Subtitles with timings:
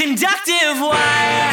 [0.00, 1.52] conductive wire.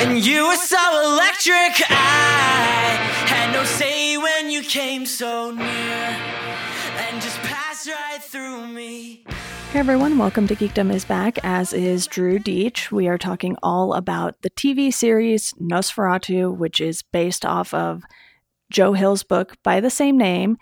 [0.00, 0.78] And you were so
[1.12, 2.96] electric, I
[3.26, 9.26] had no say when you came so near and just passed right through me.
[9.72, 12.90] Hey everyone, welcome to Geekdom is Back, as is Drew Deach.
[12.90, 18.04] We are talking all about the TV series Nosferatu, which is based off of
[18.70, 20.56] Joe Hill's book by the same name.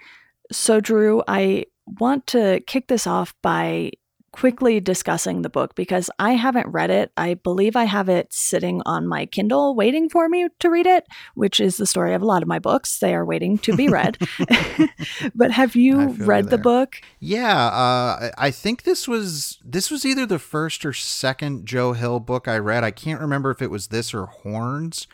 [0.50, 1.66] So, Drew, I
[2.00, 3.92] want to kick this off by
[4.36, 7.10] quickly discussing the book because I haven't read it.
[7.16, 11.06] I believe I have it sitting on my Kindle waiting for me to read it,
[11.34, 12.98] which is the story of a lot of my books.
[12.98, 14.18] They are waiting to be read.
[15.34, 17.00] but have you read the book?
[17.18, 22.20] Yeah, uh, I think this was this was either the first or second Joe Hill
[22.20, 22.84] book I read.
[22.84, 25.06] I can't remember if it was this or Horns.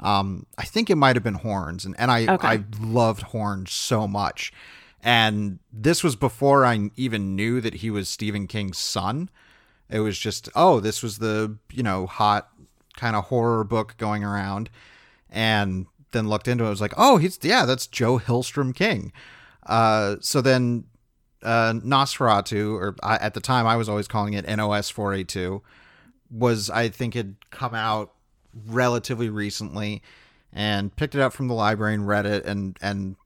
[0.00, 2.48] Um, I think it might have been Horns, and and I Okay.
[2.48, 4.52] I loved Horns so much.
[5.04, 9.28] And this was before I even knew that he was Stephen King's son.
[9.90, 12.48] It was just, oh, this was the you know hot
[12.96, 14.70] kind of horror book going around,
[15.28, 16.68] and then looked into it.
[16.68, 19.12] I was like, oh, he's yeah, that's Joe Hillstrom King.
[19.66, 20.84] Uh, so then
[21.42, 25.60] uh, Nosferatu, or I, at the time I was always calling it NOS 4A2,
[26.30, 28.14] was I think had come out
[28.66, 30.02] relatively recently,
[30.50, 33.16] and picked it up from the library and read it, and and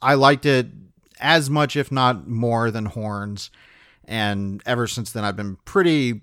[0.00, 0.68] I liked it
[1.20, 3.50] as much, if not more, than Horns.
[4.04, 6.22] And ever since then, I've been pretty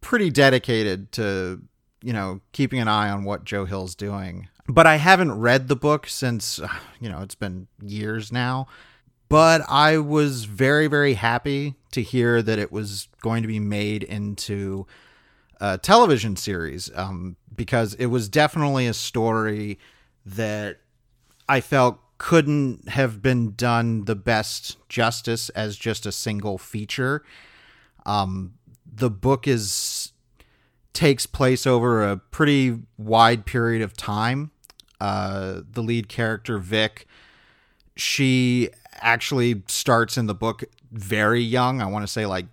[0.00, 1.60] pretty dedicated to
[2.02, 4.48] you know keeping an eye on what Joe Hill's doing.
[4.68, 6.60] But I haven't read the book since
[7.00, 8.66] you know it's been years now.
[9.28, 14.02] But I was very very happy to hear that it was going to be made
[14.02, 14.86] into
[15.60, 19.78] a television series um, because it was definitely a story
[20.24, 20.80] that
[21.48, 27.22] I felt couldn't have been done the best justice as just a single feature.
[28.04, 28.54] Um,
[28.90, 30.12] the book is
[30.92, 34.50] takes place over a pretty wide period of time.
[34.98, 37.06] Uh, the lead character Vic,
[37.96, 41.82] she actually starts in the book very young.
[41.82, 42.46] I want to say like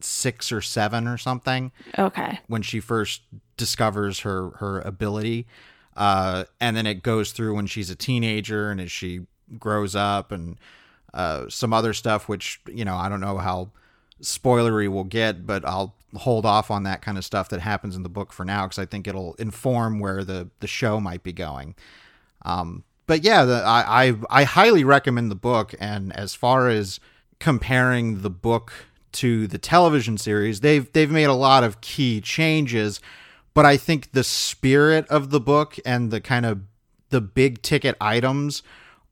[0.00, 2.38] six or seven or something Okay.
[2.46, 3.20] when she first
[3.56, 5.46] discovers her her ability
[5.98, 9.20] uh and then it goes through when she's a teenager and as she
[9.58, 10.56] grows up and
[11.12, 13.70] uh some other stuff which you know I don't know how
[14.22, 18.04] spoilery we'll get but I'll hold off on that kind of stuff that happens in
[18.04, 21.32] the book for now cuz I think it'll inform where the the show might be
[21.32, 21.74] going.
[22.42, 25.74] Um but yeah the, I, I I highly recommend the book.
[25.80, 27.00] And as far as
[27.40, 28.72] comparing the book
[29.10, 33.00] to the television series they've they've made a lot of key changes
[33.58, 36.60] but I think the spirit of the book and the kind of
[37.08, 38.62] the big ticket items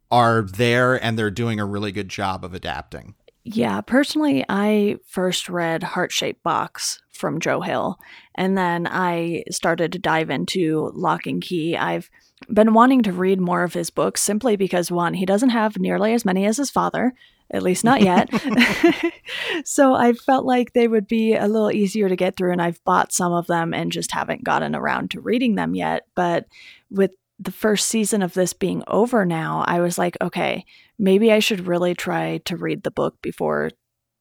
[0.09, 3.17] are there and they're doing a really good job of adapting.
[3.43, 7.99] Yeah, personally, I first read Heart Shaped Box from Joe Hill,
[8.37, 11.77] and then I started to dive into Locke and Key.
[11.77, 12.09] I've
[12.49, 16.15] been wanting to read more of his books simply because, one, he doesn't have nearly
[16.15, 17.15] as many as his father,
[17.51, 18.29] at least not yet.
[19.65, 22.83] so I felt like they would be a little easier to get through, and I've
[22.85, 26.07] bought some of them and just haven't gotten around to reading them yet.
[26.15, 26.47] But
[26.91, 30.65] with the first season of this being over now, I was like, okay,
[30.99, 33.71] maybe I should really try to read the book before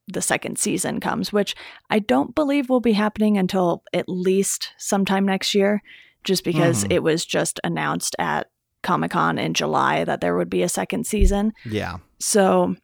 [0.07, 1.55] the second season comes, which
[1.89, 5.81] I don't believe will be happening until at least sometime next year,
[6.23, 6.91] just because Mhm.
[6.91, 8.47] it was just announced at
[8.83, 11.53] Comic Con in July that there would be a second season.
[11.65, 11.97] Yeah.
[12.19, 12.75] So,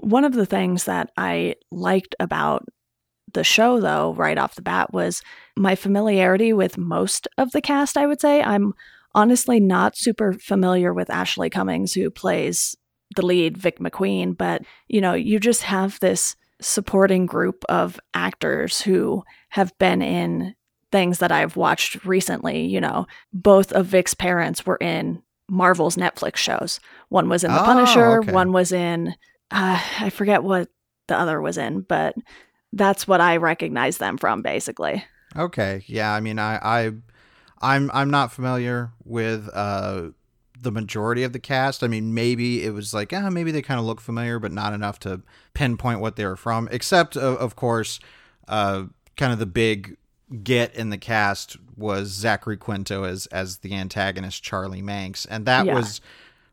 [0.00, 2.66] one of the things that I liked about
[3.32, 5.22] the show, though, right off the bat, was
[5.56, 8.42] my familiarity with most of the cast, I would say.
[8.42, 8.74] I'm
[9.14, 12.76] honestly not super familiar with Ashleigh Cummings, who plays
[13.16, 18.82] the lead, Vic McQueen, but you know, you just have this supporting group of actors
[18.82, 20.54] who have been in
[20.92, 22.66] things that I've watched recently.
[22.66, 26.78] You know, both of Vic's parents were in Marvel's Netflix shows.
[27.08, 28.32] One was in The Oh, Punisher, okay.
[28.32, 29.14] one was in,
[29.50, 30.68] uh, I forget what
[31.08, 32.14] the other was in, but
[32.72, 35.04] that's what I recognize them from, basically.
[35.36, 35.82] Okay.
[35.86, 36.92] Yeah, I mean I I
[37.60, 40.10] I'm I'm not familiar with uh
[40.62, 41.82] the majority of the cast.
[41.82, 44.74] I mean, maybe it was like, ah, maybe they kind of look familiar, but not
[44.74, 45.22] enough to
[45.54, 46.68] pinpoint what they were from.
[46.70, 47.98] Except, of, of course,
[48.46, 48.84] uh,
[49.16, 49.96] kind of the big
[50.44, 55.66] get in the cast was Zachary Quinto as as the antagonist Charlie Manx, and that
[55.66, 55.74] Yeah.
[55.74, 56.00] was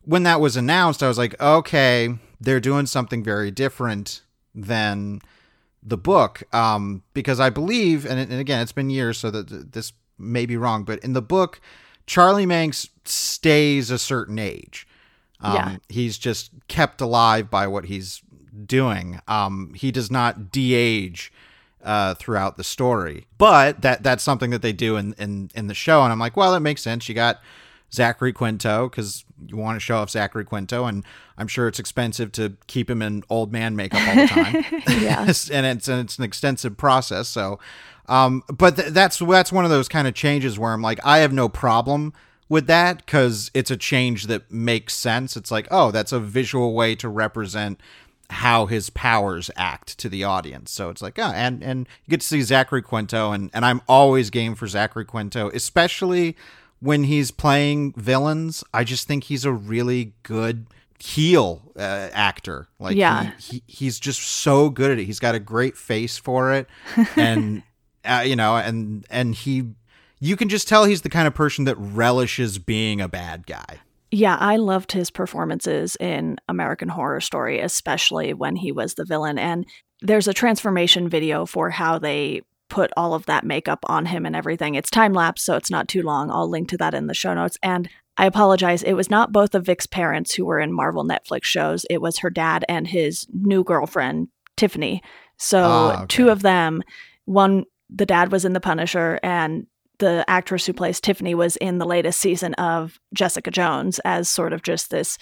[0.08, 1.04] when that was announced.
[1.04, 4.22] I was like, okay, they're doing something very different
[4.56, 5.22] than
[5.84, 9.94] the book, um, because I believe, and, and again, it's been years, so that this
[10.18, 11.62] may be wrong, but in the book,
[12.08, 14.88] Charlie Manx stays a certain age.
[15.42, 15.78] Um, Yeah.
[15.90, 18.22] He's just kept alive by what he's
[18.66, 19.20] doing.
[19.28, 21.32] Um, he does not de-age
[21.84, 23.28] uh, throughout the story.
[23.38, 26.36] But that that's something that they do in, in in the show, and I'm like,
[26.36, 27.08] well, that makes sense.
[27.08, 27.40] You got
[27.94, 31.04] Zachary Quinto because you want to show off Zachary Quinto, and
[31.38, 34.66] I'm sure it's expensive to keep him in old man makeup all the time.
[34.88, 35.20] Yeah.
[35.22, 35.50] and it's
[35.88, 37.28] and it's an extensive process.
[37.28, 37.60] So,
[38.08, 41.20] um, but th- that's that's one of those kind of changes where I'm like, I
[41.20, 42.14] have no problem
[42.50, 45.38] with that because it's a change that makes sense.
[45.38, 47.80] It's like, oh, that's a visual way to represent
[48.30, 50.72] how his powers act to the audience.
[50.72, 53.82] So it's like, oh, and and you get to see Zachary Quinto, and and I'm
[53.88, 56.36] always game for Zachary Quinto, especially
[56.80, 58.64] when he's playing villains.
[58.74, 60.68] I just think he's a really good
[61.00, 62.68] heel uh, actor.
[62.80, 63.32] Like, Yeah.
[63.40, 65.06] he, he he's just so good at it.
[65.06, 66.68] He's got a great face for it,
[67.16, 67.64] and
[68.06, 69.70] uh, you know, and and he.
[70.20, 73.82] You can just tell he's the kind of person that relishes being a bad guy.
[74.10, 79.38] Yeah, I loved his performances in American Horror Story, especially when he was the villain.
[79.38, 79.68] And
[80.02, 84.36] there's a transformation video for how they put all of that makeup on him and
[84.36, 84.76] everything.
[84.76, 86.30] It's time lapse, so it's not too long.
[86.30, 87.58] I'll link to that in the show notes.
[87.64, 91.44] And I apologize, it was not both of Vic's parents who were in Marvel Netflix
[91.44, 95.04] shows, it was her dad and his new girlfriend, Tiffany.
[95.38, 96.06] So, Ah, okay.
[96.08, 96.82] two of them,
[97.26, 99.68] one, the dad was in The Punisher, and
[100.00, 104.52] the actress who plays Tiffany was in the latest season of Jessica Jones as sort
[104.54, 105.18] of just this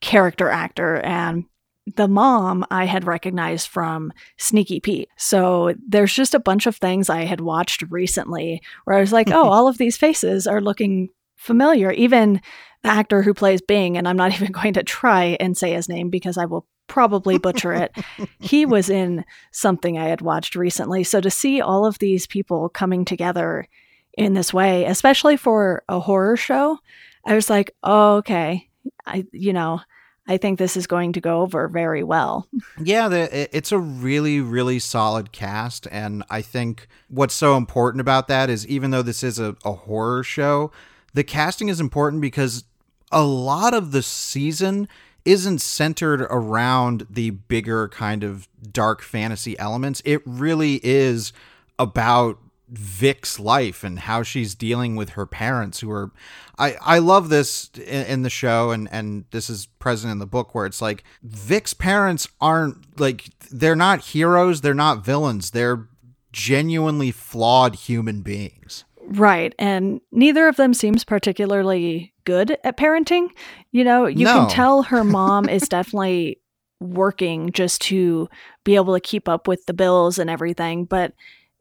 [0.00, 0.96] character actor.
[0.96, 1.44] And
[1.86, 5.08] the mom I had recognized from Sneaky Pete.
[5.16, 9.30] So there's just a bunch of things I had watched recently where I was like,
[9.30, 11.90] oh, all of these faces are looking familiar.
[11.90, 12.40] Even
[12.82, 15.88] the actor who plays Bing, and I'm not even going to try and say his
[15.88, 17.96] name because I will probably butcher it.
[18.38, 21.04] he was in something I had watched recently.
[21.04, 23.66] So to see all of these people coming together
[24.16, 26.78] in this way, especially for a horror show,
[27.24, 28.68] I was like, oh, okay.
[29.06, 29.80] I, you know,
[30.28, 32.46] I think this is going to go over very well.
[32.80, 35.88] Yeah, the, it's a really, really solid cast.
[35.90, 39.72] And I think what's so important about that is even though this is a, a
[39.72, 40.70] horror show,
[41.12, 42.64] the casting is important because
[43.10, 44.88] a lot of the season
[45.24, 50.02] isn't centered around the bigger kind of dark fantasy elements.
[50.04, 51.32] It really is
[51.78, 52.38] about
[52.72, 56.10] Vic's life and how she's dealing with her parents who are
[56.58, 60.26] I, I love this in, in the show and and this is present in the
[60.26, 65.86] book where it's like Vic's parents aren't like they're not heroes, they're not villains, they're
[66.32, 68.84] genuinely flawed human beings.
[69.04, 69.54] Right.
[69.58, 73.28] And neither of them seems particularly good at parenting.
[73.70, 74.32] You know, you No.
[74.46, 76.38] can tell her mom is definitely
[76.80, 78.28] working just to
[78.64, 81.12] be able to keep up with the bills and everything, but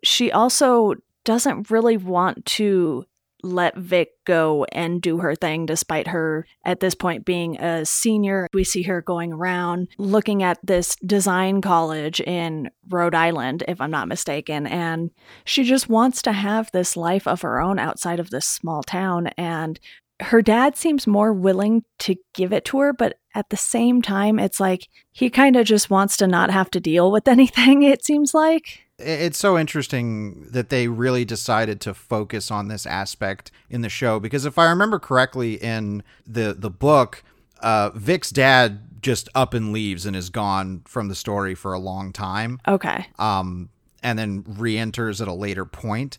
[0.03, 3.05] she also doesn't really want to
[3.43, 8.47] let Vic go and do her thing despite her at this point being a senior.
[8.53, 13.91] We see her going around looking at this design college in Rhode Island, if I'm
[13.91, 15.11] not mistaken, and
[15.43, 19.27] she just wants to have this life of her own outside of this small town.
[19.37, 19.79] And
[20.21, 24.39] her dad seems more willing to give it to her, but at the same time,
[24.39, 28.05] it's like he kind of just wants to not have to deal with anything, it
[28.05, 28.81] seems like.
[29.03, 34.19] It's so interesting that they really decided to focus on this aspect in the show
[34.19, 37.23] because if I remember correctly in the the book,
[37.61, 41.79] uh, Vic's dad just up and leaves and is gone from the story for a
[41.79, 43.07] long time, Okay.
[43.17, 43.69] um,
[44.03, 46.17] and then re-enters at a later point.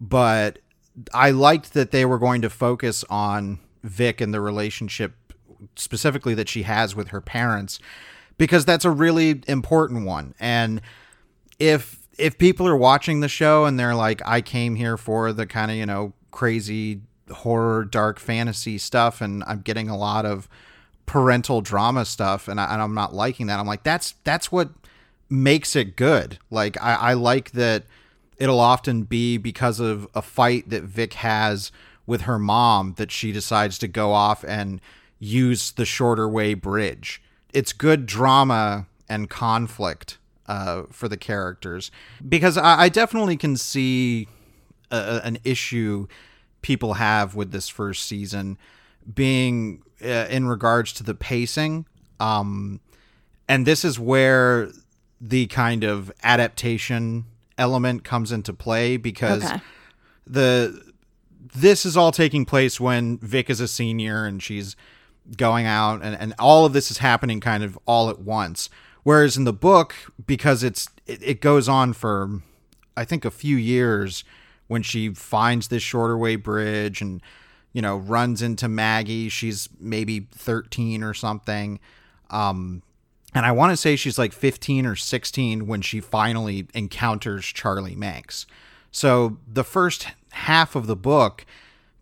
[0.00, 0.58] But
[1.12, 5.14] I liked that they were going to focus on Vic and the relationship
[5.76, 7.78] specifically that she has with her parents
[8.38, 10.80] because that's a really important one and
[11.60, 15.46] if if people are watching the show and they're like I came here for the
[15.46, 17.00] kind of, you know, crazy
[17.30, 20.48] horror dark fantasy stuff and I'm getting a lot of
[21.06, 23.58] parental drama stuff and, I, I'm not liking that.
[23.58, 24.70] I'm like that's that's what
[25.30, 26.38] makes it good.
[26.50, 27.84] Like I, I like that
[28.36, 31.72] it'll often be because of a fight that Vic has
[32.06, 34.80] with her mom that she decides to go off and
[35.18, 37.22] use the shorter way bridge.
[37.52, 41.90] It's good drama and conflict uh, for the characters
[42.28, 44.28] because I, I definitely can see
[44.90, 46.06] a, an issue
[46.62, 48.58] people have with this first season
[49.14, 51.86] being uh, in regards to the pacing.
[52.20, 52.80] Um,
[53.48, 54.70] and this is where
[55.20, 57.24] the kind of adaptation
[57.58, 59.60] element comes into play because Okay.
[60.26, 60.92] the
[61.54, 64.74] this is all taking place when Vic is a senior and she's
[65.36, 68.70] going out and, and all of this is happening kind of all at once.
[69.02, 69.94] Whereas in the book,
[70.26, 72.40] because it's it, it goes on for
[72.96, 74.24] I think a few years
[74.68, 77.20] when she finds this shorter way bridge and
[77.72, 79.28] you know runs into Maggie.
[79.28, 81.80] She's maybe thirteen or something.
[82.30, 82.82] Um,
[83.34, 87.96] and I want to say she's like 15 or 16 when she finally encounters Charlie
[87.96, 88.46] Manx.
[88.90, 91.46] So the first half of the book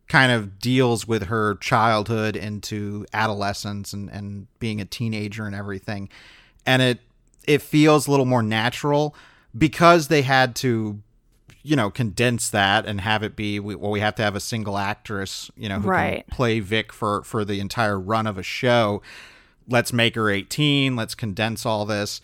[0.09, 6.09] kind of deals with her childhood into adolescence and, and being a teenager and everything.
[6.67, 7.01] And it
[7.47, 9.15] it feels a little more natural
[9.57, 11.01] because they had to
[11.63, 14.79] you know condense that and have it be well we have to have a single
[14.79, 16.27] actress you know who Right.
[16.27, 19.03] can play Vic for for the entire run of a show.
[19.69, 22.21] Let's make her 18 let's condense all this.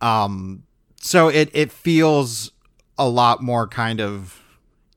[0.00, 0.64] Um
[1.00, 2.50] so it it feels
[2.98, 4.40] a lot more kind of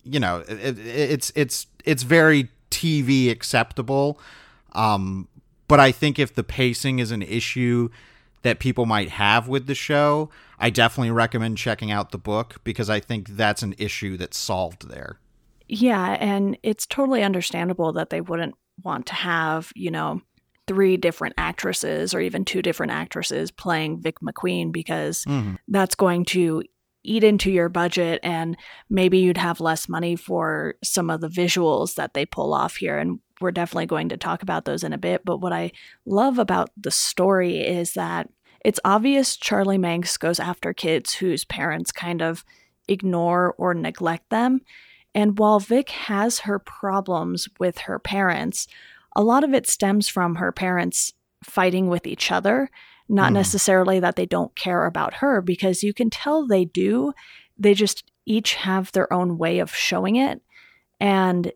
[0.04, 4.20] you know it, it's it's it's very tv acceptable.
[4.74, 5.28] Um
[5.68, 7.90] but i think if the pacing is an issue
[8.44, 10.30] that people might have with the show
[10.60, 14.90] i definitely recommend checking out the book because i think that's an issue that's solved
[14.90, 15.20] there.
[15.68, 20.22] Yeah, and it's totally understandable that they wouldn't want to have, you know,
[20.66, 25.56] three different actresses or even two different actresses playing Vic McQueen because mm-hmm.
[25.68, 26.64] that's going to
[27.04, 28.58] eat into your budget and
[28.90, 32.98] maybe you'd have less money for some of the visuals that they pull off here.
[32.98, 35.72] And we're definitely going to talk about those in a bit but what i
[36.06, 38.30] love about the story is that
[38.66, 42.44] it's obvious charlie manx goes after kids whose parents kind of
[42.88, 44.62] ignore or neglect them
[45.16, 48.68] and while Vic has her problems with her parents,
[49.16, 51.12] a lot of it stems from her parents
[51.44, 52.70] fighting with each other,
[53.10, 53.36] not Mhm.
[53.36, 57.14] necessarily that they don't care about her, because you can tell they do.
[57.58, 60.42] They just each have their own way of showing it.
[61.00, 61.52] And,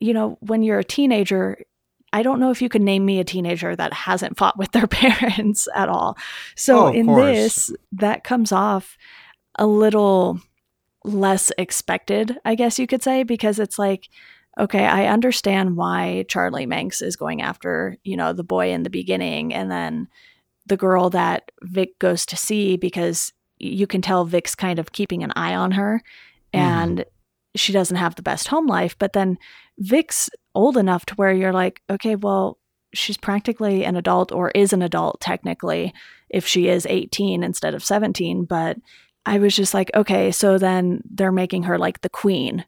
[0.00, 1.58] you know, when you're a teenager,
[2.12, 4.86] I don't know if you could name me a teenager that hasn't fought with their
[4.86, 6.16] parents at all.
[6.54, 7.24] So Oh, in course.
[7.36, 8.96] this, that comes off
[9.58, 10.40] a little
[11.04, 14.08] less expected, I guess you could say, because it's like,
[14.58, 18.90] okay, I understand why Charlie Manx is going after, you know, the boy in the
[18.90, 20.08] beginning and then
[20.66, 25.22] the girl that Vic goes to see because you can tell Vic's kind of keeping
[25.22, 26.02] an eye on her
[26.52, 26.66] mm-hmm.
[26.66, 27.04] and
[27.56, 28.96] she doesn't have the best home life.
[28.98, 29.38] But then
[29.78, 32.58] Vic's old enough to where you're like, okay, well,
[32.92, 35.92] she's practically an adult or is an adult technically
[36.30, 38.44] if she is 18 instead of 17.
[38.44, 38.78] But
[39.24, 42.64] I was just like, okay, so then they're making her like the queen.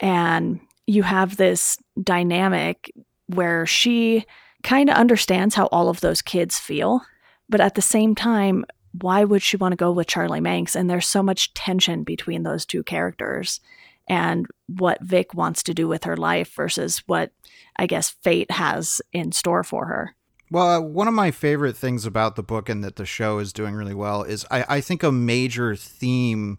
[0.00, 2.92] And you have this dynamic
[3.26, 4.24] where she
[4.62, 7.02] kind of understands how all of those kids feel.
[7.48, 8.64] But at the same time,
[9.00, 10.76] why would she want to go with Charlie Manx?
[10.76, 13.60] And there's so much tension between those two characters
[14.08, 17.32] and what Vic wants to do with her life versus what
[17.76, 20.14] I guess fate has in store for her.
[20.50, 23.54] Well, uh, one of my favorite things about the book and that the show is
[23.54, 26.58] doing really well is I, I think a major theme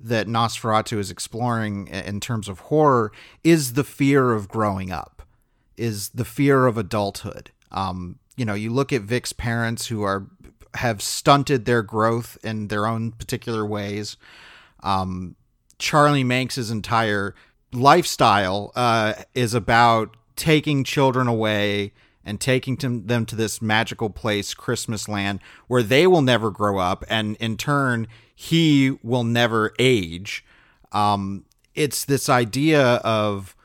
[0.00, 3.12] that Nosferatu is exploring in terms of horror
[3.44, 5.22] is the fear of growing up,
[5.76, 7.50] is the fear of adulthood.
[7.70, 10.26] Um, you know, you look at Vic's parents who are
[10.74, 14.16] have stunted their growth in their own particular ways.
[14.82, 15.34] Um,
[15.78, 17.34] Charlie Manx's entire
[17.72, 21.92] lifestyle uh, is about taking children away
[22.24, 27.02] and taking them to this magical place, Christmas land, where they will never grow up,
[27.08, 30.44] and in turn, he will never age.
[30.92, 33.56] Um, it's this idea of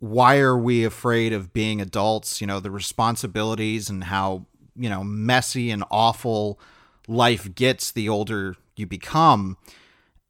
[0.00, 2.40] why are we afraid of being adults?
[2.40, 6.58] You know, the responsibilities and how, you know, messy and awful
[7.06, 9.56] life gets the older you become.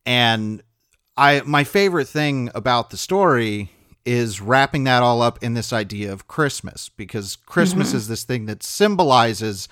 [0.05, 0.63] And
[1.17, 3.71] I my favorite thing about the story
[4.05, 8.47] is wrapping that all up in this idea of Christmas because Christmas is this thing
[8.47, 9.69] that symbolizes,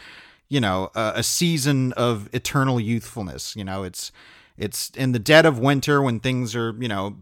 [0.49, 3.57] you know, a, a season of eternal youthfulness.
[3.57, 4.13] You know, it's
[4.57, 7.17] it's in the dead of winter when things are, you know,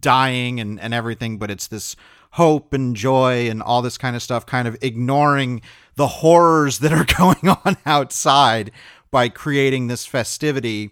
[0.00, 1.94] dying and, and everything, but it's this
[2.32, 5.62] hope and joy and all this kind of stuff, kind of ignoring
[5.94, 8.70] the horrors that are going on outside
[9.10, 10.90] by creating this festivity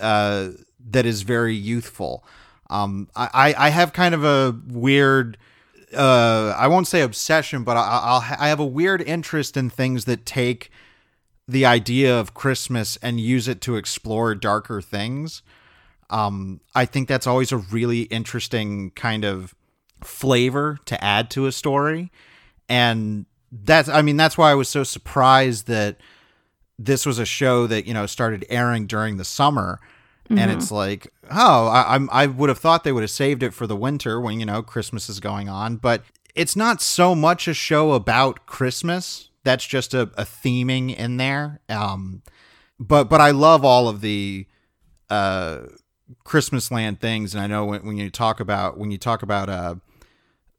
[0.00, 0.48] uh,
[0.90, 2.24] that is very youthful.
[2.70, 5.36] Um, I, I have kind of a weird,
[5.94, 10.06] uh, I won't say obsession, but I, I'll, I have a weird interest in things
[10.06, 10.70] that take
[11.46, 15.42] the idea of Christmas and use it to explore darker things.
[16.10, 19.54] Um, I think that's always a really interesting kind of
[20.02, 22.10] flavor to add to a story.
[22.68, 25.98] And that's, I mean, that's why I was so surprised that
[26.78, 29.80] this was a show that, you know, started airing during the summer.
[30.30, 33.52] And it's like, oh, I, I'm, I would have thought they would have saved it
[33.52, 35.76] for the winter when, you know, Christmas is going on.
[35.76, 36.02] But
[36.34, 39.28] it's not so much a show about Christmas.
[39.44, 41.60] That's just a, a theming in there.
[41.68, 42.22] Um,
[42.80, 44.46] but, but I love all of the,
[45.10, 45.60] uh,
[46.24, 47.34] Christmas land things.
[47.34, 49.76] And I know when, when you talk about, when you talk about, uh,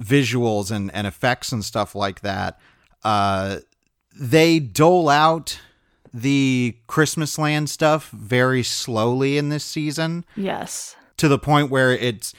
[0.04, 2.60] visuals and, and effects and stuff like that,
[3.04, 3.58] uh,
[4.18, 5.60] they dole out
[6.18, 10.96] the Christmas land stuff very slowly in this season Yes.
[11.18, 12.34] to the point where it's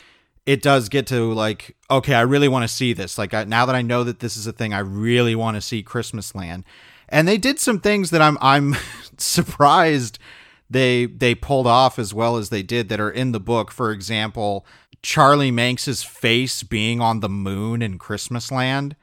[0.46, 3.18] it does get to like okay i really want to see this.
[3.18, 5.60] Like I, now that i know that this is a thing i really want to
[5.60, 6.64] see christmas land.
[7.10, 8.76] And they did some things that i'm i'm
[9.18, 10.18] surprised
[10.70, 13.70] they they pulled off as well as they did that are in the book.
[13.70, 14.64] For example
[15.02, 18.96] charlie manx's face being on the moon in christmas land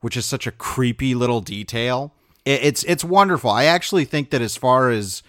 [0.00, 2.14] which is such a creepy little detail
[2.50, 5.22] it, it's it's wonderful i actually think that as far as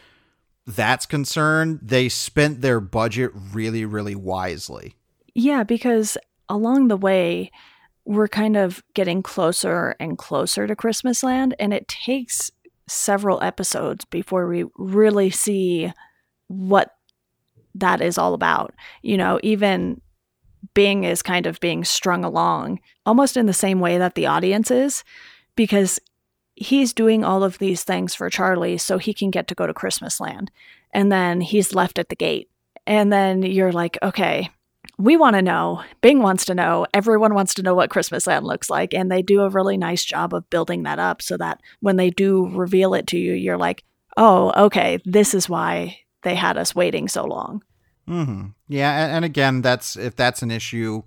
[0.68, 4.96] that's concerned they spent their budget really really wisely
[5.34, 6.18] Yeah, because
[6.50, 7.52] along the way,
[8.04, 12.52] we're kind of getting closer and closer to Christmas Land, and it takes
[12.88, 15.92] several episodes before we really see
[16.48, 16.96] what
[17.76, 18.74] that is all about.
[19.02, 20.02] You know, even
[20.74, 24.70] Bing is kind of being strung along almost in the same way that the audience
[24.72, 25.04] is,
[25.56, 26.00] because
[26.62, 29.74] he's doing all of these things for Charlie so he can get to go to
[29.74, 30.52] Christmas Land.
[30.94, 32.50] And then he's left at the gate.
[32.86, 34.50] And then you're like, okay,
[34.98, 35.84] we want to know.
[36.02, 36.86] Bing wants to know.
[36.94, 38.94] Everyone wants to know what Christmas Land looks like.
[38.94, 42.12] And they do a really nice job of building that up so that when they
[42.12, 43.84] do reveal it to you, you're like,
[44.16, 47.64] oh, okay, this is why they had us waiting so long.
[48.08, 51.02] hmm Yeah, and again, that's if that's an issue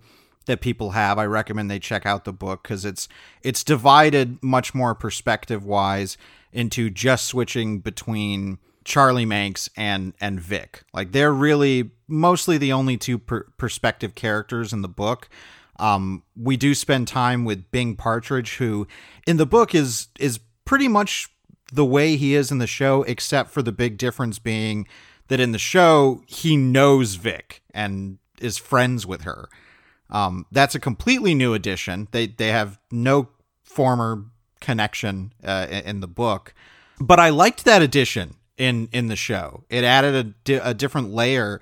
[0.47, 3.09] that people have, I recommend they check out the book because it's
[3.43, 6.17] it's divided much more perspective wise
[6.53, 10.85] into just switching between Charlie Manx and and Vic.
[10.93, 15.29] Like they're really mostly the only two per- perspective characters in the book.
[15.79, 18.87] Um, we do spend time with Bing Partridge, who
[19.27, 21.29] in the book is is pretty much
[21.73, 24.87] the way he is in the show, except for the big difference being
[25.29, 29.49] that in the show he knows Vic and is friends with her.
[30.15, 32.07] Um, that's a completely new addition.
[32.13, 33.29] They they have no
[33.65, 34.25] former
[34.61, 36.55] connection uh, in, the book,
[37.01, 39.65] but I liked that addition in in the show.
[39.69, 41.61] It added a, di- a different layer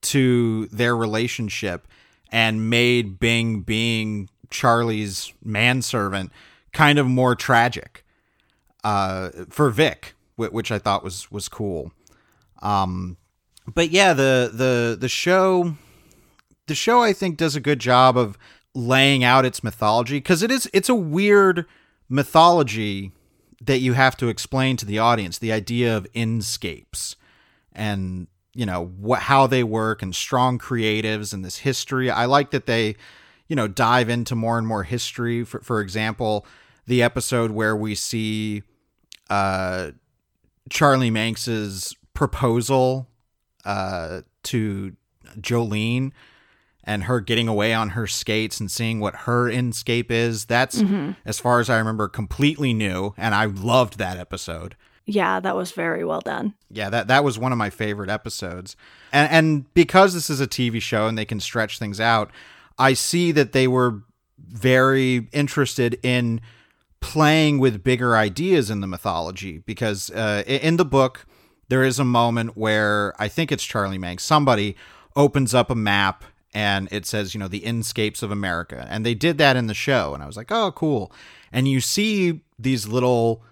[0.00, 1.88] to their relationship
[2.30, 6.30] and made Bing being Charlie's manservant
[6.72, 8.04] kind of more tragic
[8.84, 11.90] uh, for Vic, wh- which I thought was was cool.
[12.62, 13.16] Um,
[13.66, 15.74] but yeah, the the the show
[16.68, 18.38] the show I think does a good job of
[18.74, 21.66] laying out its mythology because it is it's a weird
[22.08, 23.12] mythology
[23.60, 27.16] that you have to explain to the audience the idea of inscapes
[27.72, 32.10] and you know how they work and strong creatives and this history.
[32.10, 32.96] I like that they
[33.48, 35.44] you know dive into more and more history.
[35.44, 36.46] For, for example
[36.86, 38.62] the episode where we see
[39.28, 39.90] uh
[40.70, 43.06] charlie manx's proposal
[43.64, 44.96] uh to
[45.38, 46.12] jolene
[46.88, 50.82] and her getting away on her skates and seeing what her inscape is that's
[51.24, 54.74] as far as i remember completely new and i loved that episode
[55.06, 56.52] Yeah, that was very well done.
[56.70, 58.76] yeah, that that was one of my favorite episodes.
[59.10, 62.30] And and because this is a TV show and they can stretch things out,
[62.78, 64.02] I see that they were
[64.36, 66.40] very interested in
[67.00, 71.24] playing with bigger ideas in the mythology because uh, in the book
[71.68, 74.76] there is a moment where I think it's Charlie Manx somebody
[75.16, 76.22] opens up a map
[76.54, 78.86] and it says you know the inscapes of America.
[78.88, 81.12] And they did that in the show and I was like oh cool.
[81.52, 83.42] And you see these little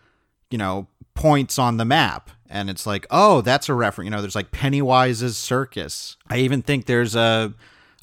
[0.51, 4.21] you know points on the map and it's like oh that's a reference you know
[4.21, 6.17] there's like pennywise's circus.
[6.29, 7.55] I even think there's a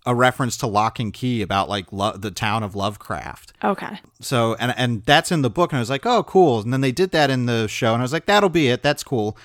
[0.05, 3.53] a reference to lock and key about like lo- the town of lovecraft.
[3.63, 3.99] Okay.
[4.19, 6.59] so and and that's in the book and i was like oh cool.
[6.59, 8.83] And then they did that in the show and i was like that'll be it.
[8.83, 9.37] That's cool.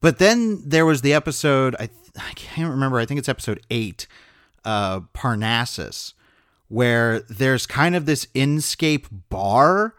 [0.00, 1.88] But then there was the episode i
[2.18, 2.98] i can't remember.
[2.98, 4.06] I think it's episode 8
[4.64, 6.14] uh parnassus
[6.68, 9.94] where there's kind of this inscape bar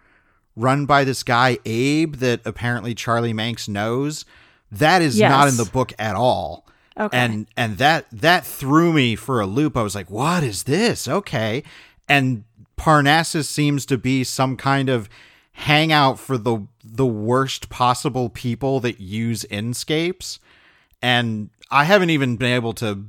[0.56, 4.26] run by this guy Abe that apparently Charlie Manx knows.
[4.72, 6.66] That is not in the book at all.
[7.00, 7.16] Okay.
[7.16, 9.78] And and that that threw me for a loop.
[9.78, 11.64] I was like, "What is this?" Okay.
[12.10, 12.44] And
[12.76, 15.10] Parnassus seems to be some kind of
[15.54, 20.40] hangout for the the worst possible people that use inscapes.
[21.02, 23.06] And I haven't even been able to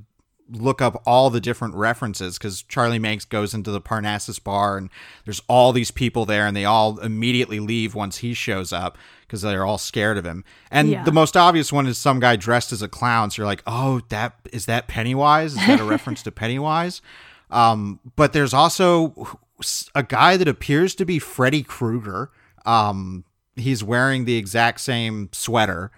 [0.50, 4.90] look up all the different references because Charlie Manx goes into the Parnassus bar and
[5.24, 9.42] there's all these people there and they all immediately leave once he shows up because
[9.42, 10.44] they're all scared of him.
[10.70, 11.04] And Yeah.
[11.04, 13.30] the most obvious one is some guy dressed as a clown.
[13.30, 15.52] So you're like, oh, that is that Pennywise?
[15.52, 17.00] Is that a reference to Pennywise?
[17.50, 19.38] Um, but there's also
[19.94, 22.32] a guy that appears to be Freddy Krueger.
[22.66, 25.92] Um, he's wearing the exact same sweater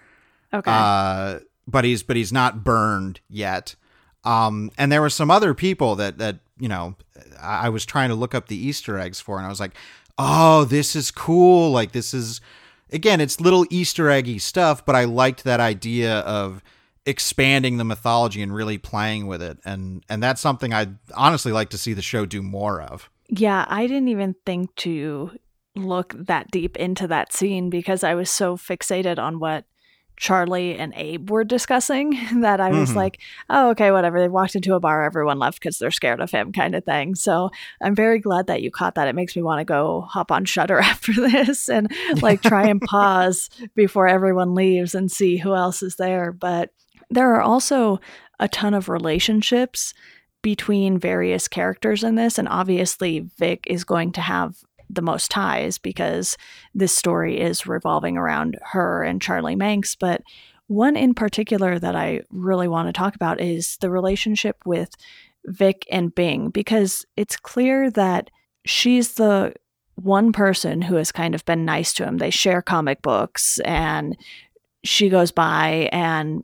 [0.53, 0.69] okay.
[0.71, 3.75] uh, but he's but he's not burned yet.
[4.27, 6.95] Um, and there were some other people that that you know
[7.41, 9.73] I, I was trying to look up the Easter eggs for, and I was like,
[10.17, 11.71] oh, this is cool.
[11.71, 12.41] Like this is
[12.91, 16.61] again, it's little Easter eggy stuff, but I liked that idea of
[17.05, 19.59] expanding the mythology and really playing with it.
[19.63, 23.09] And and that's something I'd honestly like to see the show do more of.
[23.29, 25.31] Yeah, I didn't even think to
[25.73, 29.63] look that deep into that scene because I was so fixated on what
[30.17, 32.95] Charlie and Abe were discussing that I was Mhm.
[32.95, 34.19] like, oh, okay, whatever.
[34.19, 37.15] They walked into a bar, everyone left because they're scared of him, kind of thing.
[37.15, 37.49] So
[37.81, 39.07] I'm very glad that you caught that.
[39.07, 42.81] It makes me want to go hop on Shudder after this and like try and
[42.81, 46.31] pause before everyone leaves and see who else is there.
[46.31, 46.71] But
[47.09, 47.99] there are also
[48.39, 49.93] a ton of relationships
[50.41, 52.37] between various characters in this.
[52.37, 54.55] And obviously, Vic is going to have
[54.89, 56.37] the most ties because
[56.73, 59.95] this story is revolving around her and Charlie Manx.
[59.95, 60.21] But
[60.67, 64.89] one in particular that I really want to talk about is the relationship with
[65.45, 68.29] Vic and Bing because it's clear that
[68.65, 69.53] she's the
[69.95, 72.17] one person who has kind of been nice to him.
[72.17, 74.15] They share comic books and
[74.83, 76.43] she goes by and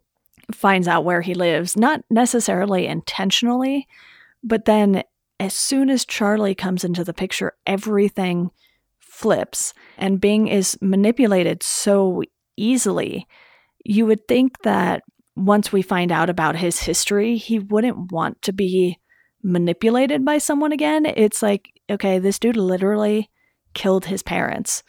[0.52, 3.88] finds out where he lives, not necessarily intentionally,
[4.44, 5.04] but then
[5.44, 8.50] as soon as Charlie comes into the picture, everything
[8.98, 12.24] flips and Bing is manipulated so
[12.56, 13.28] easily.
[13.84, 15.04] You would think that
[15.36, 19.00] once we find out about his history, he wouldn't want to be
[19.44, 21.06] manipulated by someone again.
[21.06, 23.30] It's like, okay, this dude literally
[23.74, 24.82] killed his parents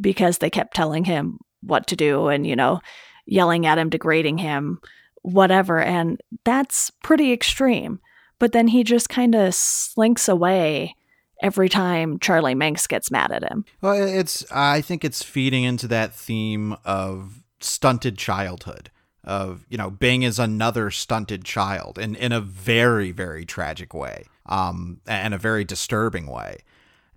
[0.00, 2.80] because they kept telling him what to do and, you know,
[3.26, 4.78] yelling at him, degrading him,
[5.20, 5.78] whatever.
[5.82, 8.00] And that's pretty extreme.
[8.38, 10.94] But then he just kind of slinks away
[11.42, 13.64] every time Charlie Manx gets mad at him.
[13.80, 18.90] Well, it's I think it's feeding into that theme of stunted childhood.
[19.24, 24.24] Of you know, Bing is another stunted child, in in a very very tragic way,
[24.46, 26.58] um, and a very disturbing way.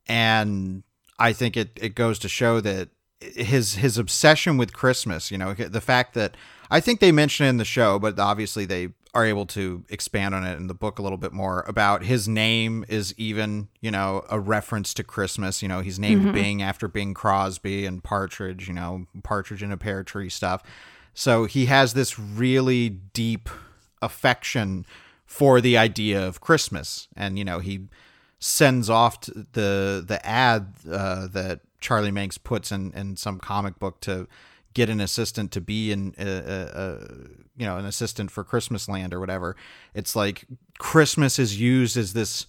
[0.08, 0.84] And
[1.20, 2.90] I think it it goes to show that
[3.22, 6.36] his his obsession with Christmas, you know, the fact that
[6.70, 10.34] I think they mention it in the show, but obviously they are able to expand
[10.34, 13.92] on it in the book a little bit more about his name is even, you
[13.92, 15.62] know, a reference to Christmas.
[15.62, 16.34] You know, he's named Mhm.
[16.34, 20.64] Bing after Bing Crosby and Partridge, you know, Partridge in a Pear Tree stuff.
[21.14, 23.50] So he has this really deep
[24.02, 24.86] affection
[25.26, 27.08] for the idea of Christmas.
[27.16, 27.88] And, you know, he
[28.40, 34.00] sends off the the ad uh, that Charlie Manx puts in, in some comic book
[34.02, 34.28] to
[34.74, 36.98] get an assistant to be in a, a, a
[37.58, 39.56] you know an assistant for Christmas Land or whatever.
[39.94, 40.46] It's like
[40.80, 42.46] Christmas is used as this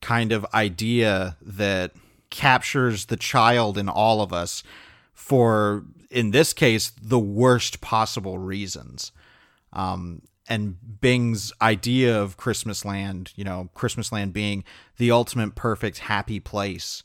[0.00, 1.92] kind of idea that
[2.30, 4.62] captures the child in all of us
[5.14, 9.12] for in this case the worst possible reasons.
[9.72, 14.64] Um, and Bing's idea of Christmas Land, you know, Christmas Land being
[14.96, 17.02] the ultimate perfect happy place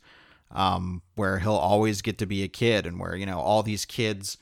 [0.52, 3.86] um, where he'll always get to be a kid and where, you know, all these
[3.86, 4.38] kids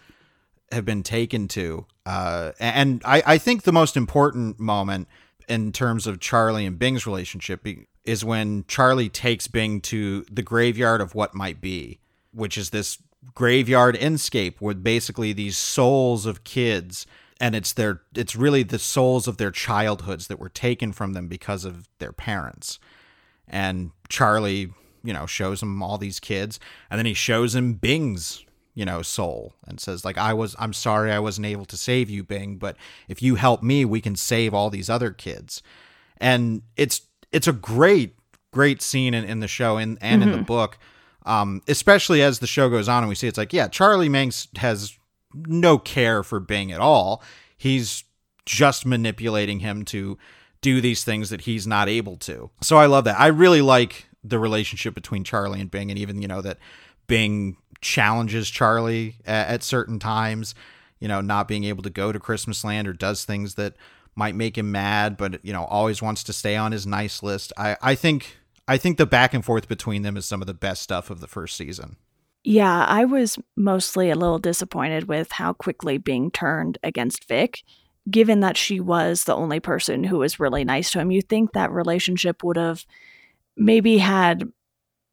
[0.71, 1.86] have been taken to.
[2.05, 5.08] Uh, and I, I think the most important moment
[5.47, 7.65] in terms of Charlie and Bing's relationship
[8.05, 11.99] is when Charlie takes Bing to the graveyard of what might be,
[12.32, 12.99] which is this
[13.34, 17.05] graveyard inscape with basically these souls of kids
[17.39, 21.27] and it's their it's really the souls of their childhoods that were taken from them
[21.27, 22.79] because of their parents
[23.47, 24.71] and charlie
[25.03, 28.45] you know shows him all these kids and then he shows him bing's
[28.80, 32.10] you know soul and says like i was i'm sorry i wasn't able to save
[32.10, 32.78] you bing but
[33.10, 35.62] if you help me we can save all these other kids.
[36.22, 38.15] And it's it's a great
[38.52, 40.78] great scene in, in the show and, and in the book
[41.26, 44.48] um, especially as the show goes on and we see it's like yeah charlie manx
[44.58, 44.98] has
[45.34, 47.24] no care for bing at all.
[47.58, 48.04] He's
[48.46, 50.18] just manipulating him to
[50.62, 52.50] do these things that he's not able to.
[52.62, 53.20] So i love that.
[53.20, 56.58] I really like the relationship between charlie and bing and even you know that
[57.08, 60.56] bing challenges charlie at, at certain times
[61.00, 63.76] you know not Bing able to go to christmas land or does things that
[64.15, 67.54] might make him mad but you know always wants to stay on his nice list
[67.58, 68.38] i i think
[68.68, 71.22] i think the back and forth between them is some of the best stuff of
[71.22, 71.96] the first season
[72.44, 77.63] Yeah, I was mostly a little disappointed with how quickly being turned against Vic,
[78.10, 81.12] given that she was the only person who was really nice to him.
[81.12, 82.86] You think that relationship would have
[83.58, 84.50] maybe had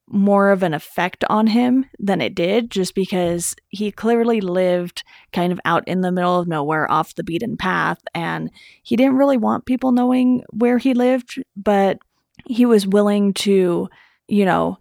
[0.09, 5.53] more of an effect on him than it did, just because he clearly lived kind
[5.53, 8.51] of out in the middle of nowhere off the beaten path, and
[8.83, 11.99] he didn't really want people knowing where he lived, but
[12.47, 13.89] he was willing to,
[14.29, 14.79] you know,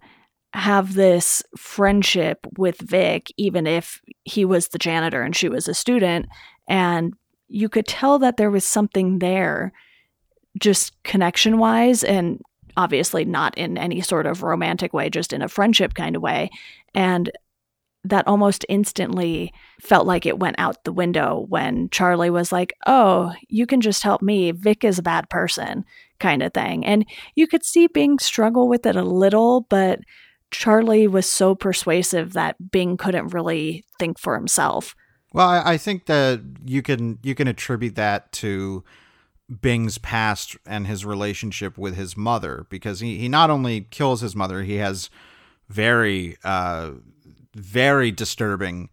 [0.52, 5.74] have this friendship with Vic, even if he was the janitor and she was a
[5.74, 6.26] student.
[6.68, 7.14] And
[7.48, 9.72] you could tell that there was something there,
[10.58, 12.40] just connection wise, and
[12.76, 16.50] obviously not in any sort of romantic way, just in a friendship kind of way.
[16.94, 17.30] And
[18.04, 23.32] that almost instantly felt like it went out the window when Charlie was like, Oh,
[23.48, 24.52] you can just help me.
[24.52, 25.84] Vic is a bad person,
[26.20, 26.84] kind of thing.
[26.86, 30.00] And you could see Bing struggle with it a little, but
[30.50, 34.94] Charlie was so persuasive that Bing couldn't really think for himself.
[35.32, 38.84] Well, I, I think that you can you can attribute that to
[39.60, 44.34] Bing's past and his relationship with his mother because he, he not only kills his
[44.34, 45.08] mother, he has
[45.68, 46.90] very uh,
[47.54, 48.90] very disturbing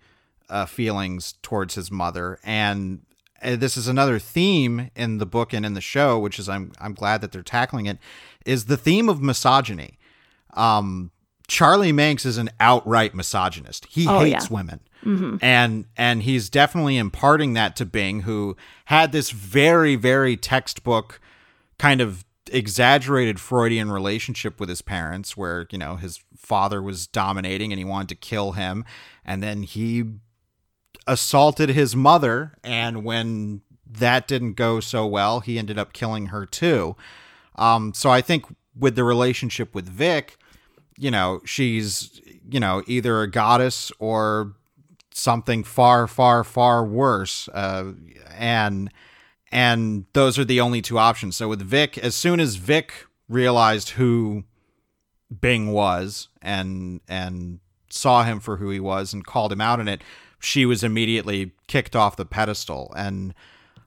[0.49, 3.01] uh, feelings towards his mother, and
[3.41, 6.71] uh, this is another theme in the book and in the show, which is I'm
[6.79, 7.97] I'm glad that they're tackling it,
[8.45, 9.97] is the theme of misogyny.
[10.53, 11.11] Um,
[11.47, 13.85] Charlie Manx is an outright misogynist.
[13.89, 14.53] He Oh, hates yeah.
[14.55, 14.79] women.
[15.41, 21.19] And and he's definitely imparting that to Bing, who had this very, very textbook
[21.77, 27.71] kind of exaggerated Freudian relationship with his parents, where, you know, his father was dominating
[27.71, 28.85] and he wanted to kill him.
[29.25, 30.05] And then he
[31.07, 32.53] assaulted his mother.
[32.63, 36.95] And when that didn't go so well, he ended up killing her too.
[37.55, 38.45] Um, so I think
[38.77, 40.37] with the relationship with Vic,
[40.97, 44.53] you know, she's, you know, either a goddess or
[45.13, 47.47] something far, far, far worse.
[47.49, 47.93] Uh,
[48.37, 48.91] and
[49.51, 51.37] and those are the only two options.
[51.37, 54.43] So with Vic, as soon as Vic realized who
[55.41, 59.87] Bing was and and saw him for who he was and called him out in
[59.87, 60.01] it,
[60.39, 62.91] she was immediately kicked off the pedestal.
[62.97, 63.33] And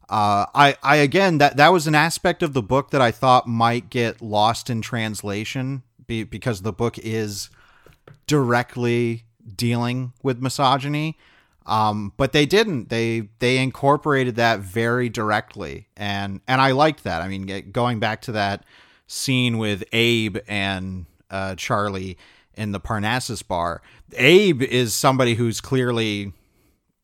[0.08, 3.48] uh, I I again that that was an aspect of the book that I thought
[3.48, 7.50] might get lost in translation be, because the book is
[8.26, 11.16] directly dealing with misogyny.
[11.66, 12.90] Um, but they didn't.
[12.90, 17.22] They they incorporated that very directly, and and I liked that.
[17.22, 18.64] I mean, going back to that
[19.08, 22.16] scene with Abe and uh, Charlie
[22.54, 23.82] in the Parnassus bar,
[24.14, 26.32] Abe is somebody who's clearly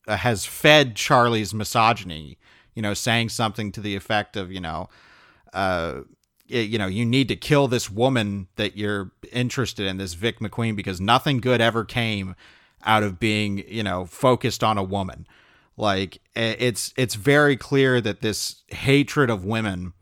[0.06, 2.38] uh, has fed Charlie's misogyny.
[2.74, 4.88] You know, saying something to the effect of, you know,
[5.52, 6.02] uh,
[6.52, 10.38] Eh, you know, you need to kill this woman that you're interested in, this Vic
[10.38, 12.36] McQueen, because nothing good ever came
[12.84, 15.26] out of being, you know, focused on a woman.
[15.76, 19.94] Like eh, it's it's very clear that this hatred of women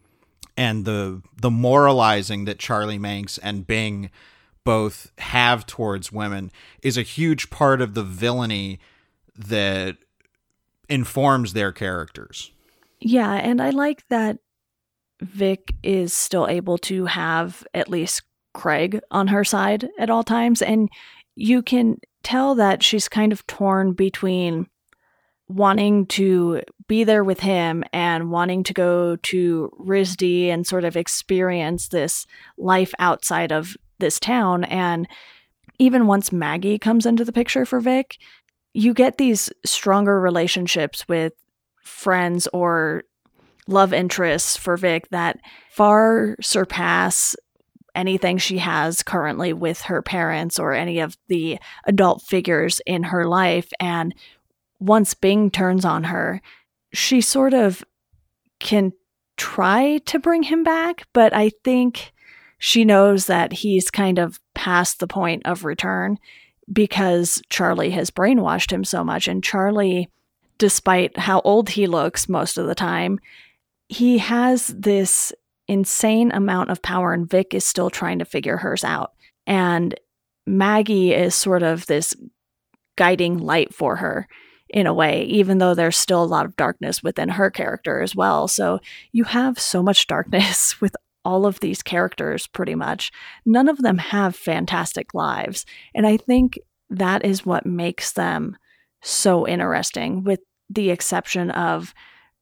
[0.57, 4.11] and the the moralizing that Charlie Manx and Bing
[4.65, 6.51] both have towards women
[6.83, 8.79] is a huge part of the villainy
[9.35, 9.97] that
[10.89, 12.51] informs their characters.
[12.99, 14.39] Yeah, and I like that
[15.21, 18.23] Vic is still able to have at least
[18.55, 20.63] Craig on her side at all times.
[20.63, 20.89] And
[21.37, 24.67] you can tell that she's kind of torn between
[25.49, 30.97] wanting to be there with him and wanting to go to RISD and sort of
[30.97, 34.65] experience this life outside of this town.
[34.65, 35.09] And
[35.79, 38.19] even once Maggie comes into the picture for Vic,
[38.75, 41.33] you get these stronger relationships with
[41.83, 43.03] friends or
[43.71, 45.39] love interests for Vic that
[45.71, 47.37] far surpass
[47.95, 53.27] anything she has currently with her parents or any of the adult figures in her
[53.27, 53.71] life.
[53.81, 54.15] And
[54.79, 56.41] once Bing turns on her,
[56.93, 57.85] she sort of
[58.59, 58.93] can
[59.37, 62.13] try to bring him back, but I think
[62.59, 66.19] she knows that he's kind of past the point of return
[66.71, 69.27] because Charlie has brainwashed him so much.
[69.27, 70.11] And Charlie,
[70.59, 73.19] despite how old he looks most of the time,
[73.91, 75.33] he has this
[75.67, 79.15] insane amount of power, and Vic is still trying to figure hers out.
[79.49, 79.99] And
[80.47, 82.15] Maggie is sort of this
[82.97, 84.29] guiding light for her
[84.69, 88.15] in a way, even though there's still a lot of darkness within her character as
[88.15, 88.47] well.
[88.47, 88.79] So
[89.11, 93.11] you have so much darkness with all of these characters, pretty much.
[93.45, 95.67] None of them have fantastic lives.
[95.97, 98.57] And I think that is what makes them
[99.03, 101.93] so interesting, with the exception of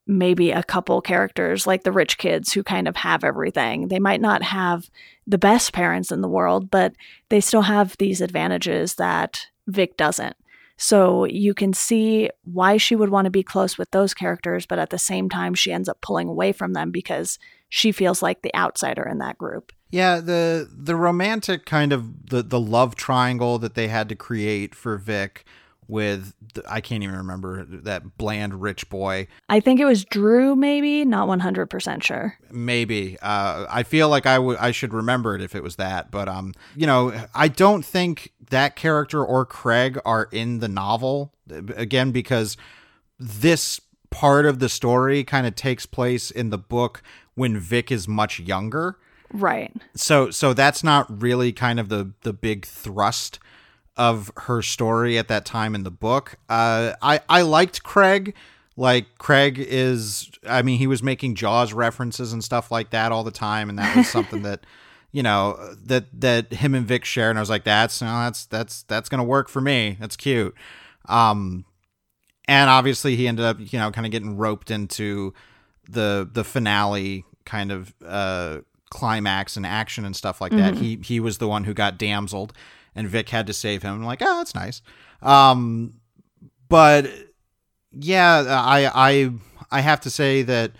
[0.08, 3.88] maybe a couple characters like the rich kids who kind of have everything.
[3.88, 4.90] They might not have
[5.26, 6.94] the best parents in the world, but
[7.28, 10.34] they still have these advantages that Vic doesn't.
[10.78, 14.78] So you can see why she would want to be close with those characters, but
[14.78, 18.40] at the same time, she ends up pulling away from them because she feels like
[18.40, 19.72] the outsider in that group.
[19.90, 24.74] Yeah, the the romantic kind of the the love triangle that they had to create
[24.74, 25.44] for Vic
[25.88, 29.26] with the, I can't even remember that bland rich boy.
[29.48, 32.38] I think it was Drew, maybe, not 100% sure.
[32.50, 36.10] Maybe uh, I feel like I would I should remember it if it was that,
[36.10, 41.32] but um, you know, I don't think that character or Craig are in the novel
[41.50, 42.56] again because
[43.18, 47.02] this part of the story kind of takes place in the book
[47.34, 48.98] when Vic is much younger
[49.32, 49.70] Right.
[49.94, 53.38] so so that's not really kind of the the big thrust
[53.98, 56.36] of her story at that time in the book.
[56.48, 58.34] Uh, I I liked Craig.
[58.76, 63.24] Like Craig is, I mean, he was making Jaws references and stuff like that all
[63.24, 64.64] the time, and that was something that,
[65.12, 67.30] you know, that that him and Vic shared.
[67.30, 69.96] And I was like, that's no, that's that's that's gonna work for me.
[69.98, 70.54] That's cute.
[71.08, 71.64] Um,
[72.46, 75.34] and obviously he ended up, you know, kind of getting roped into
[75.88, 78.58] the the finale kind of uh
[78.90, 80.74] climax and action and stuff like that.
[80.74, 82.52] He he was the one who got damseled
[82.98, 83.94] and Vic had to save him.
[83.94, 84.82] I'm like, oh, that's nice.
[85.22, 85.94] Um,
[86.68, 87.08] but
[87.92, 89.30] yeah, I I
[89.70, 90.72] I have to say that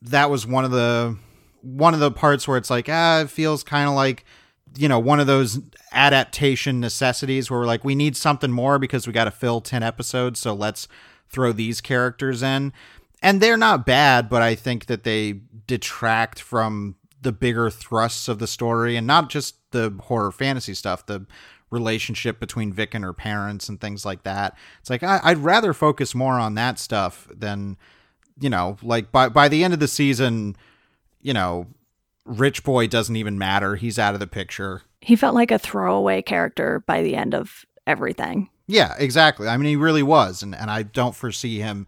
[0.00, 1.16] that was one of the
[1.60, 4.24] one of the parts where it's like, ah, it feels kind of like
[4.78, 5.60] you know one of those
[5.92, 9.82] adaptation necessities where we're like, we need something more because we got to fill ten
[9.82, 10.88] episodes, so let's
[11.28, 12.72] throw these characters in.
[13.20, 18.38] And they're not bad, but I think that they detract from the bigger thrusts of
[18.38, 21.26] the story and not just the horror fantasy stuff, the
[21.70, 24.56] relationship between Vic and her parents and things like that.
[24.80, 27.76] It's like I, would rather focus more on that stuff than,
[28.40, 30.56] you know, like by by the end of the season,
[31.20, 31.66] you know,
[32.24, 33.76] Rich Boy doesn't even matter.
[33.76, 34.82] He's out of the picture.
[35.00, 38.50] He felt like a throwaway character by the end of everything.
[38.66, 39.48] Yeah, exactly.
[39.48, 41.86] I mean, he really was, and and I don't foresee him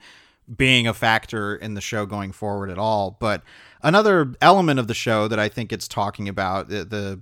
[0.57, 3.17] being a factor in the show going forward at all.
[3.21, 3.43] But
[3.83, 7.21] another element of the show that I think it's talking about the, the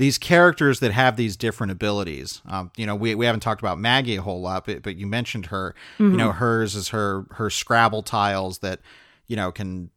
[0.00, 2.40] these characters that have these different abilities.
[2.48, 5.06] Um, you know, we, we haven't talked about Maggie a whole lot, but, but you
[5.06, 5.74] mentioned her.
[5.98, 6.12] Mm-hmm.
[6.12, 8.80] You know, hers is her her Scrabble tiles that
[9.26, 9.90] you know can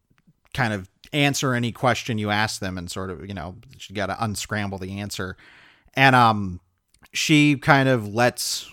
[0.53, 4.07] kind of answer any question you ask them, and sort of you know she got
[4.07, 5.37] to unscramble the answer,
[5.93, 6.59] and um,
[7.13, 8.69] she kind of lets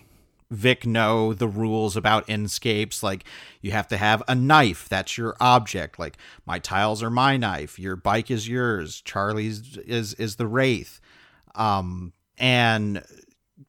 [0.51, 3.05] Vic know the rules about inscapes.
[3.05, 3.23] Like,
[3.61, 4.89] you have to have a knife.
[4.89, 5.97] That's your object.
[5.97, 7.79] Like, my tiles are my knife.
[7.79, 9.01] Your bike is yours.
[9.01, 11.01] Charlie's is is the wraith.
[11.55, 13.03] Um, and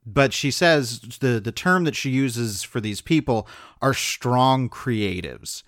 [0.05, 3.47] but she says the the term that she uses for these people
[3.81, 5.63] are strong creatives,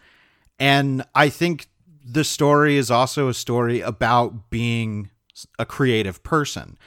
[0.59, 1.67] and I think
[2.05, 5.09] the story is also a story about being
[5.57, 6.77] a creative person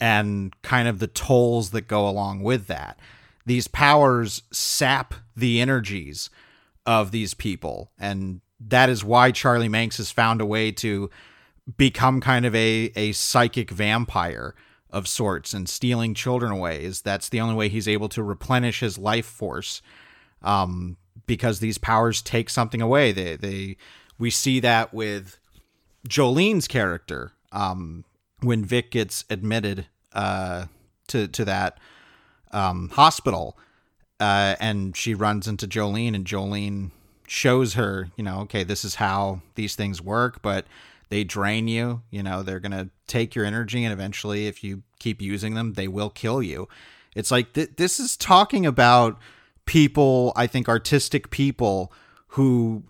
[0.00, 2.98] and kind of the tolls that go along with that.
[3.46, 6.30] These powers sap the energies
[6.86, 7.92] of these people.
[7.98, 11.10] And that is why Charlie Manx has found a way to
[11.76, 14.54] become kind of a a psychic vampire
[14.92, 18.80] of sorts and stealing children away is that's the only way he's able to replenish
[18.80, 19.80] his life force
[20.42, 23.12] um, because these powers take something away.
[23.12, 23.76] They they
[24.18, 25.38] we see that with
[26.08, 28.04] Jolene's character um,
[28.40, 30.66] when Vic gets admitted uh,
[31.08, 31.78] to to that
[32.50, 33.56] um, hospital,
[34.20, 36.90] uh, and she runs into Jolene, and Jolene
[37.26, 40.66] shows her, you know, okay, this is how these things work, but
[41.12, 42.00] they drain you.
[42.10, 45.86] You know, they're gonna take your energy, and eventually, if you keep using them, they
[45.86, 46.68] will kill you.
[47.14, 49.18] It's like th- this is talking about
[49.66, 51.92] people, I think, artistic people
[52.28, 52.84] who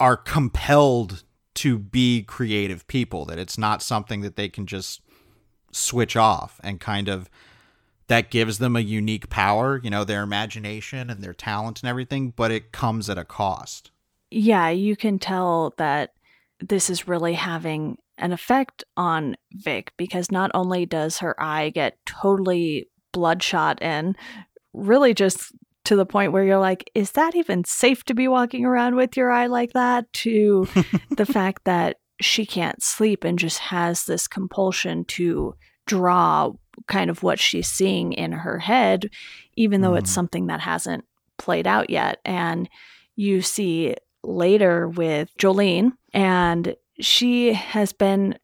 [0.00, 1.22] are compelled
[1.56, 3.26] to be creative people.
[3.26, 5.02] That it's not something that they can just
[5.70, 7.28] switch off and kind of
[8.06, 12.32] that gives them a unique power, you know, their imagination and their talent and everything,
[12.34, 13.90] but it comes at a cost.
[14.30, 16.14] Yeah, you can tell that
[16.60, 21.96] this is really having an effect on Vic because not only does her eye get
[22.06, 24.16] totally bloodshot and
[24.72, 25.52] really just
[25.84, 29.16] to the point where you're like, is that even safe to be walking around with
[29.16, 30.12] your eye like that?
[30.12, 30.68] To
[31.16, 35.54] the fact that she can't sleep and just has this compulsion to
[35.86, 36.52] draw
[36.86, 39.10] kind of what she's seeing in her head,
[39.56, 39.98] even though mm.
[39.98, 41.04] it's something that hasn't
[41.38, 42.20] played out yet.
[42.24, 42.68] And
[43.16, 48.38] you see later with Jolene, and she has been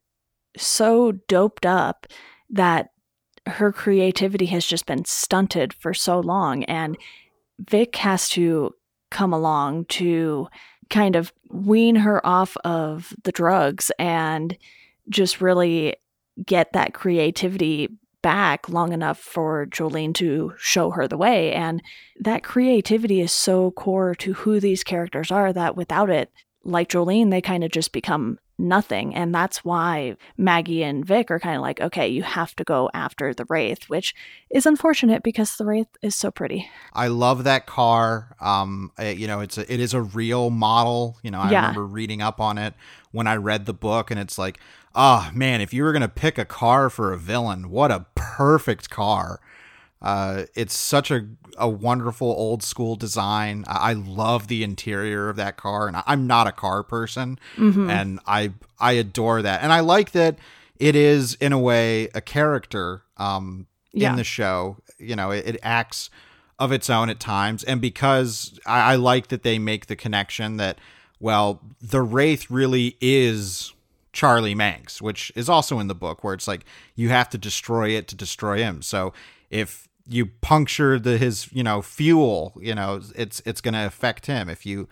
[0.57, 2.07] so doped up
[2.49, 2.89] that
[3.45, 6.63] her creativity has just been stunted for so long.
[6.65, 6.97] And
[7.59, 8.73] Vic has to
[9.09, 10.47] come along to
[10.89, 14.57] kind of wean her off of the drugs and
[15.09, 15.95] just really
[16.45, 17.89] get that creativity
[18.21, 21.53] back long enough for Jolene to show her the way.
[21.53, 21.81] And
[22.19, 26.31] that creativity is so core to who these characters are that without it,
[26.67, 29.15] like Jolene, they kind of just become nothing.
[29.15, 32.89] And that's why Maggie and Vic are kind of like, okay, you have to go
[32.93, 34.13] after the Wraith, which
[34.49, 36.69] is unfortunate because the Wraith is so pretty.
[36.93, 38.35] I love that car.
[38.41, 41.17] Um, it, you know, it's a, it is a real model.
[41.23, 41.61] You know, I yeah.
[41.61, 42.73] remember reading up on it
[43.11, 44.59] when I read the book, and it's like,
[44.95, 48.89] oh man, if you were gonna pick a car for a villain, what a perfect
[48.89, 49.39] car.
[50.01, 51.27] Uh, it's such a,
[51.57, 53.65] a wonderful old school design.
[53.67, 57.89] I, I love the interior of that car, and I'm not a car person, mm-hmm.
[57.89, 60.37] and I I adore that, and I like that
[60.77, 63.03] it is in a way a character.
[63.17, 64.11] Um, Yeah.
[64.11, 64.77] in the show.
[64.99, 66.11] You know, it, it acts
[66.59, 70.57] of its own at times, and because I, I like that they make the connection
[70.57, 70.77] that
[71.19, 73.73] well, the wraith really is
[74.13, 76.63] Charlie Manx, which is also in the book, where it's like
[76.95, 78.83] you have to destroy it to destroy him.
[78.83, 79.13] So
[79.49, 84.25] if you puncture the his you know fuel, you know it's it's going to affect
[84.25, 84.49] him.
[84.49, 84.87] If you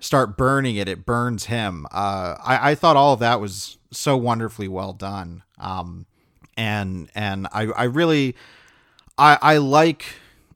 [0.00, 1.86] start burning it, it burns him.
[1.92, 5.42] Uh, I I thought all of that was so wonderfully well done.
[5.58, 6.06] Um,
[6.56, 8.36] and and I I really
[9.18, 10.04] I I like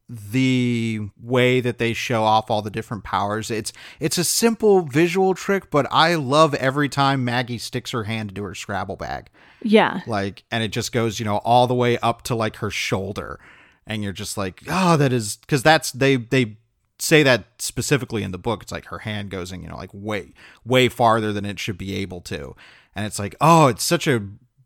[0.09, 3.51] the way that they show off all the different powers.
[3.51, 8.31] It's it's a simple visual trick, but I love every time Maggie sticks her hand
[8.31, 9.29] into her Scrabble bag.
[9.63, 10.03] Yeah.
[10.07, 13.41] Like and it just goes, you know, all the way up to like her shoulder.
[13.87, 16.57] And you're just like, "Oh, that is cuz that's they they
[16.99, 18.63] say that specifically in the book.
[18.63, 20.33] It's like her hand goes in, you know, like way
[20.65, 22.55] way farther than it should be able to.
[22.95, 24.23] And it's like, "Oh, it's such a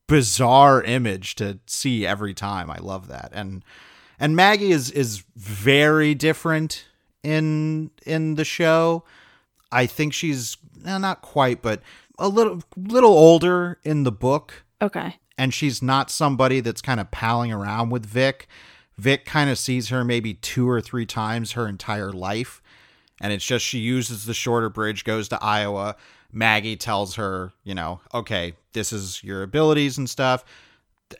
[0.06, 2.70] bizarre image to see every time.
[2.70, 3.64] I love that." And
[4.20, 6.84] and Maggie is is very different
[7.22, 9.04] in in the show.
[9.72, 10.56] I think she's
[10.86, 11.82] eh, not quite, but
[12.18, 15.16] a little little older in the book, Okay.
[15.36, 18.48] and she's not somebody that's kind of palling around with Vic.
[18.98, 22.60] Vic kind of sees her maybe two or three times her entire life,
[23.20, 25.96] and it's just she uses the shorter bridge, goes to Iowa.
[26.30, 30.44] Maggie tells her, you know, okay, this is your abilities and stuff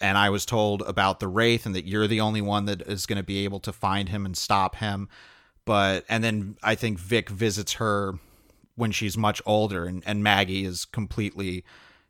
[0.01, 3.07] and I was told about the Wraith and that you're the only one that is
[3.07, 5.09] going to be able to find him and stop him.
[5.64, 8.14] But and then I think Vic visits her
[8.76, 11.64] when she's much older and, and Maggie is completely,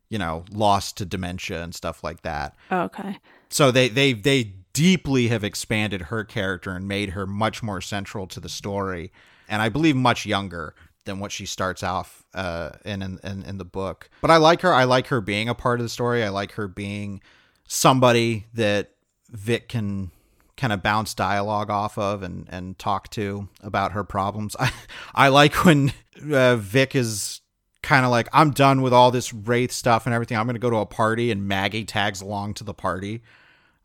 [0.08, 2.54] you know, lost to dementia and stuff like that.
[2.70, 3.18] Oh, okay.
[3.48, 8.28] So they they they deeply have expanded her character and made her much more central
[8.28, 9.10] to the story.
[9.48, 13.64] And I believe much younger than what she starts off uh, in, in in the
[13.64, 14.08] book.
[14.20, 14.72] But I like her.
[14.72, 16.22] I like her being a part of the story.
[16.22, 17.20] I like her being
[17.66, 18.92] somebody that
[19.30, 20.12] Vic can
[20.56, 24.54] kind of bounce dialogue off of and, and talk to about her problems.
[24.60, 24.70] I,
[25.12, 25.92] I like when
[26.32, 27.40] uh, Vic is
[27.82, 30.36] kind of like, I'm done with all this Wraith stuff and everything.
[30.36, 33.22] I'm going to go to a party, and Maggie tags along to the party.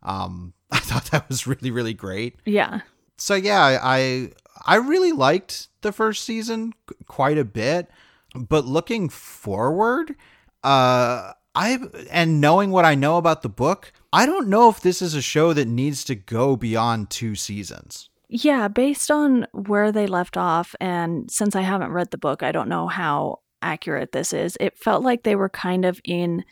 [0.03, 2.35] Um, I thought that was really, really great.
[2.45, 2.81] Yeah.
[3.17, 4.31] So yeah, I
[4.65, 6.73] I, really liked the first season
[7.07, 7.89] quite a bit,
[8.35, 10.15] but looking forward,
[10.63, 15.01] uh, I and knowing what I know about the book, I don't know if this
[15.01, 18.09] is a show that needs to go beyond two seasons.
[18.27, 22.51] Yeah, based on where they left off, and since I haven't read the book, I
[22.51, 24.57] don't know how accurate this is.
[24.59, 26.43] It felt like they were kind of in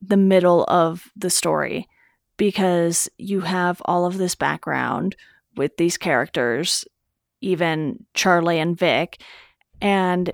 [0.00, 1.86] the middle of the story
[2.38, 5.14] because you have all of this background
[5.56, 6.86] with these characters,
[7.42, 9.20] even Charlie and Vic,
[9.82, 10.32] and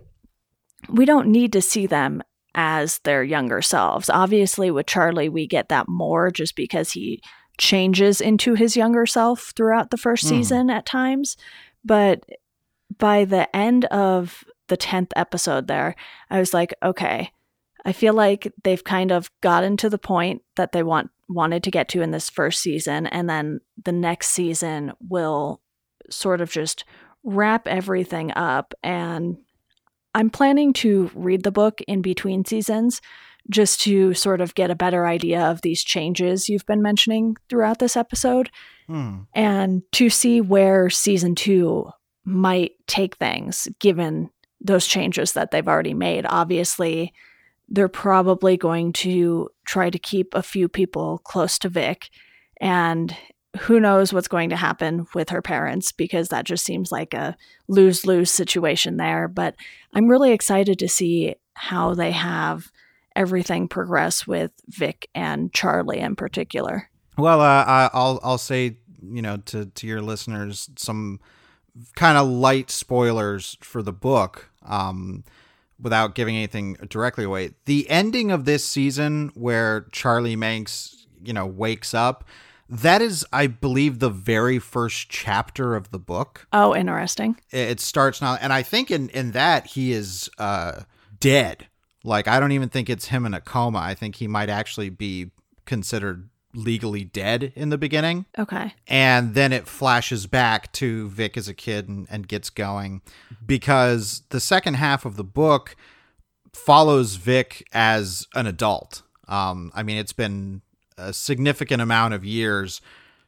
[0.88, 2.22] we don't need to see them
[2.55, 4.09] as their younger selves.
[4.09, 7.20] Obviously, with Charlie, we get that more just because he
[7.59, 10.28] changes into his younger self throughout the first Mm.
[10.28, 11.36] season at times.
[11.84, 12.24] But
[12.98, 15.96] by the end of the 10th episode, there,
[16.30, 17.30] I was like, okay,
[17.84, 21.70] I feel like they've kind of gotten to the point that they want wanted to
[21.70, 25.60] get to in this first season and then the next season will
[26.10, 26.84] sort of just
[27.22, 29.36] wrap everything up and
[30.14, 33.00] I'm planning to read the book in between seasons
[33.50, 37.78] just to sort of get a better idea of these changes you've been mentioning throughout
[37.78, 38.50] this episode
[38.86, 39.20] Hmm.
[39.34, 41.90] and to see where season 2
[42.26, 44.28] might take things given
[44.60, 46.26] those changes that they've already made.
[46.28, 47.14] Obviously,
[47.74, 52.08] they're probably going to try to keep a few people close to Vic
[52.60, 53.16] and
[53.60, 57.36] who knows what's going to happen with her parents because that just seems like a
[57.68, 59.28] lose lose situation there.
[59.28, 59.56] But
[59.92, 62.70] I'm really excited to see how they have
[63.16, 66.90] everything progress with Vic and Charlie in particular.
[67.16, 71.20] Well, uh, I'll I'll say you know to to your listeners some
[71.96, 75.24] kind of light spoilers for the book, um,
[75.80, 77.54] without giving anything directly away.
[77.64, 82.24] The ending of this season, where Charlie Manx, you know, wakes up,
[82.68, 86.46] that is, I believe, the very first chapter of the book.
[86.52, 87.38] Oh, interesting.
[87.50, 90.82] It starts now, and I think in in that he is uh,
[91.20, 91.68] dead.
[92.04, 93.78] Like I don't even think it's him in a coma.
[93.78, 95.30] I think he might actually be
[95.66, 98.72] considered legally dead in the beginning Okay.
[98.86, 103.02] and then it flashes back to Vic as a kid and, and gets going
[103.44, 105.74] because the second half of the book
[106.52, 109.02] follows Vic as an adult.
[109.26, 110.62] Um, I mean, it's been
[110.96, 112.80] a significant amount of years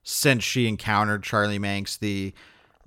[0.02, 1.96] since she encountered Charlie Manx.
[1.96, 2.32] The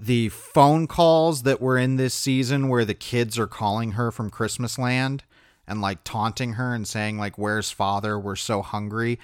[0.01, 4.29] the phone calls that were in this season where the kids are calling her from
[4.29, 5.25] Christmas land
[5.67, 9.19] and like taunting her and saying like where's father we're so hungry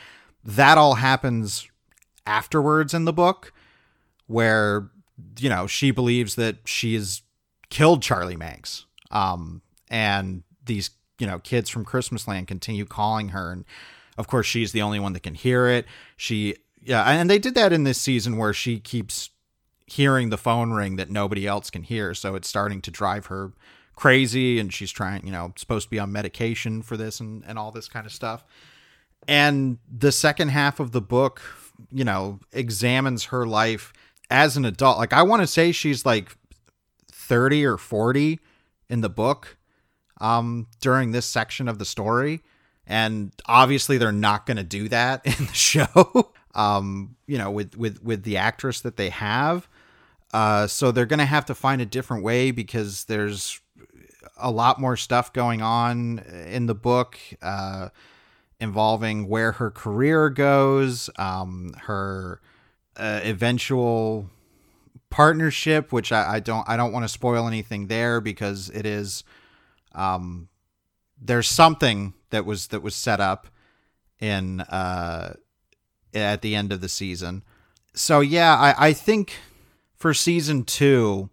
[0.46, 1.68] that all happens
[2.28, 3.52] afterwards in the book
[4.28, 4.89] where
[5.39, 7.22] you know she believes that she has
[7.70, 8.86] killed Charlie Manx.
[9.12, 13.66] Um, and these you know kids from Christmas Land continue calling her, and
[14.18, 15.86] of course she's the only one that can hear it.
[16.18, 19.32] She yeah, and they did that in this season where she keeps
[19.88, 23.54] hearing the phone ring that nobody else can hear, so it's starting to drive her
[23.96, 27.58] crazy, and she's trying you know supposed to be on medication for this and and
[27.58, 28.43] all this kind of stuff.
[29.28, 31.41] And the second half of the book,
[31.91, 33.93] you know, examines her life
[34.30, 34.97] as an adult.
[34.97, 36.36] Like I want to say she's like
[37.11, 38.39] 30 or 40
[38.89, 39.57] in the book
[40.21, 42.41] um during this section of the story.
[42.88, 47.76] And obviously they're not going to do that in the show um you know with
[47.76, 49.67] with with the actress that they have.
[50.34, 53.59] Uh so they're going to have to find a different way because there's
[54.38, 57.17] a lot more stuff going on in the book.
[57.41, 57.89] Uh
[58.60, 62.41] involving where her career goes um her
[62.97, 64.30] uh, eventual
[65.10, 69.24] partnership, which I, I don't I don't want to spoil anything there because it is
[69.93, 70.49] um
[71.22, 73.47] there's something that was that was set up
[74.20, 75.34] in uh
[76.14, 77.43] at the end of the season.
[77.93, 79.34] So yeah, I, I think
[79.95, 81.30] for season two,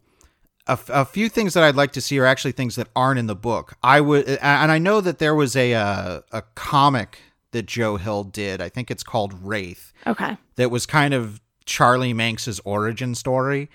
[0.66, 3.26] a, a few things that I'd like to see are actually things that aren't in
[3.26, 3.74] the book.
[3.82, 7.18] I would, and I know that there was a a, a comic
[7.52, 8.60] that Joe Hill did.
[8.60, 9.92] I think it's called Wraith.
[10.06, 10.36] Okay.
[10.56, 13.70] That was kind of Charlie Manx's origin story,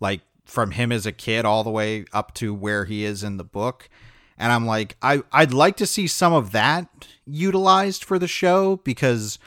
[0.00, 3.36] like from him as a kid all the way up to where he is in
[3.36, 3.88] the book.
[4.38, 6.88] And I'm like, I I'd like to see some of that
[7.24, 9.38] utilized for the show because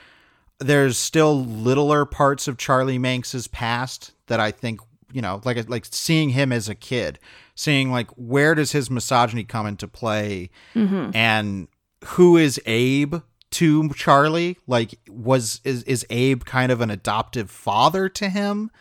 [0.59, 4.79] there's still littler parts of Charlie Manx's past that I think,
[5.15, 7.19] you know, like like seeing him as a kid,
[7.55, 11.11] seeing like where does his misogyny come into play mm-hmm.
[11.15, 11.69] and
[12.03, 13.15] who is Abe
[13.51, 14.57] to Charlie?
[14.67, 18.71] Like was is is Abe kind of an adoptive father to him?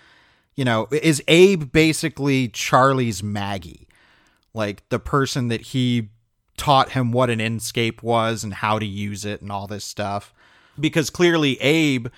[0.57, 3.87] You know, is Abe basically Charlie's Maggie?
[4.53, 6.09] Like the person that he
[6.57, 10.35] taught him what an inscape was and how to use it and all this stuff.
[10.81, 12.09] Because clearly Abe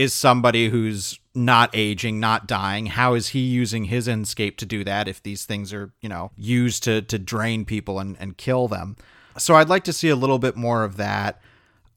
[0.00, 2.86] is somebody who's not aging, not dying.
[2.86, 6.30] How is he using his inscape to do that if these things are, you know,
[6.38, 8.96] used to to drain people and, and kill them?
[9.36, 11.42] So I'd like to see a little bit more of that.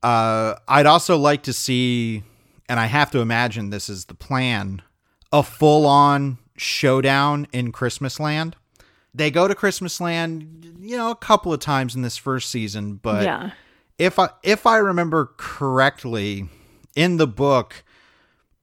[0.03, 2.23] Uh, I'd also like to see,
[2.67, 4.81] and I have to imagine this is the plan,
[5.31, 8.57] a full on showdown in Christmas Land.
[9.13, 12.95] They go to Christmas Land, you know, a couple of times in this first season,
[12.95, 13.51] but yeah.
[13.97, 16.49] if I if I remember correctly,
[16.97, 17.85] in the book,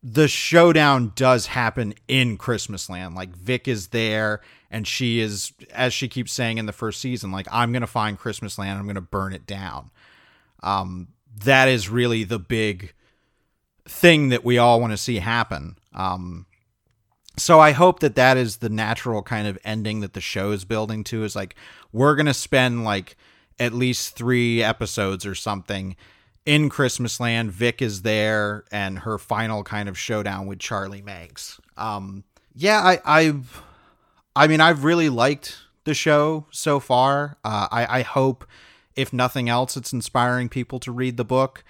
[0.02, 3.14] the showdown does happen in Christmas Land.
[3.14, 4.40] Like Vic is there
[4.70, 8.18] and she is as she keeps saying in the first season, like, I'm gonna find
[8.18, 9.90] Christmas Land, I'm gonna burn it down.
[10.62, 11.08] Um,
[11.44, 12.94] that is really the big
[13.86, 15.76] thing that we all want to see happen.
[15.94, 16.46] Um,
[17.36, 20.64] so I hope that that is the natural kind of ending that the show is
[20.64, 21.24] building to.
[21.24, 21.56] Is like
[21.92, 23.16] we're gonna spend like
[23.58, 25.96] at least three episodes or something
[26.46, 27.52] in Christmas Land.
[27.52, 31.60] Vic is there, and her final kind of showdown with Charlie Manx.
[31.76, 32.24] Um,
[32.54, 33.34] yeah, I, I,
[34.34, 37.38] I mean, I've really liked the show so far.
[37.44, 38.46] Uh, I, I hope,
[38.96, 41.64] if nothing else, it's inspiring people to read the book.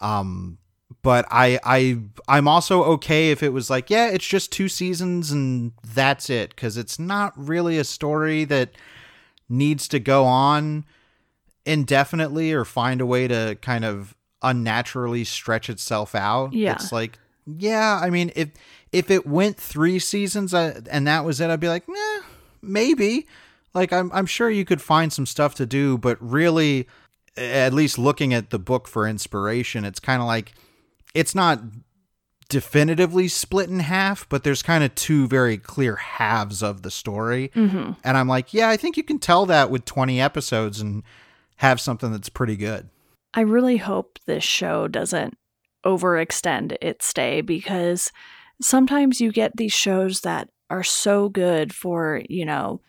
[0.00, 0.58] Um,
[1.02, 1.98] but I, I,
[2.28, 6.50] I'm also okay if it was like, yeah, it's just two seasons and that's it,
[6.50, 8.70] because it's not really a story that
[9.48, 10.84] needs to go on
[11.66, 16.52] indefinitely or find a way to kind of unnaturally stretch itself out.
[16.52, 16.74] Yeah.
[16.74, 18.50] It's like, yeah, I mean, if
[18.92, 22.20] if it went three seasons uh, and that was it, I'd be like, eh,
[22.62, 23.26] maybe.
[23.72, 26.88] Like, I'm I'm sure you could find some stuff to do, but really,
[27.36, 30.52] at least looking at the book for inspiration, it's kind of like
[31.14, 31.60] it's not
[32.48, 37.50] definitively split in half, but there's kind of two very clear halves of the story.
[37.54, 37.92] Mm-hmm.
[38.02, 41.04] And I'm like, yeah, I think you can tell that with 20 episodes and
[41.60, 42.88] have something that's pretty good.
[43.34, 45.36] I really hope this show doesn't
[45.84, 48.10] overextend its stay because
[48.62, 52.80] sometimes you get these shows that are so good for, you know,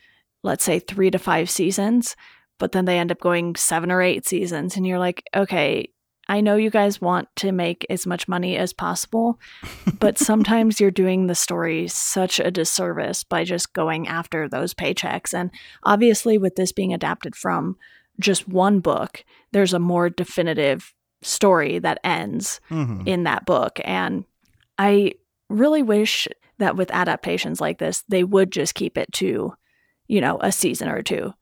[0.42, 2.16] let's say three to five seasons,
[2.60, 4.78] but then they end up going seven or eight seasons.
[4.78, 5.90] And you're like, okay,
[6.30, 9.38] I know you guys want to make as much money as possible,
[10.00, 15.34] but sometimes you're doing the story such a disservice by just going after those paychecks.
[15.34, 15.52] And
[15.84, 17.76] obviously, with this being adapted from
[18.22, 23.06] just one book, there's a more definitive story that ends Mhm.
[23.08, 23.80] in that book.
[23.84, 24.24] And
[24.80, 25.14] I
[25.50, 29.54] really wish that with adaptations like this, they would just keep it to,
[30.08, 31.34] you know, a season or two.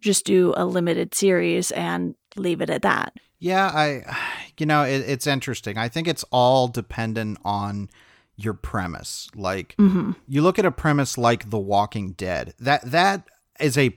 [0.00, 3.14] Just do a limited series and leave it at that.
[3.38, 4.02] Yeah, I
[4.58, 5.76] you know, it, it's interesting.
[5.76, 7.90] I think it's all dependent on
[8.36, 9.28] your premise.
[9.34, 12.54] Like you look at a premise like The Walking Dead.
[12.58, 13.24] That that
[13.58, 13.96] is a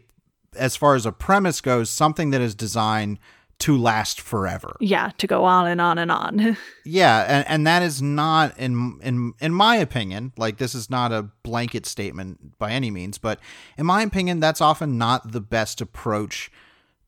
[0.55, 3.19] as far as a premise goes, something that is designed
[3.59, 4.75] to last forever.
[4.79, 6.57] Yeah, to go on and on and on.
[6.85, 11.11] Yeah, and, and that is not in in in my opinion, like this is not
[11.11, 13.39] a blanket statement by any means, but
[13.77, 16.49] in my opinion, that's often not the best approach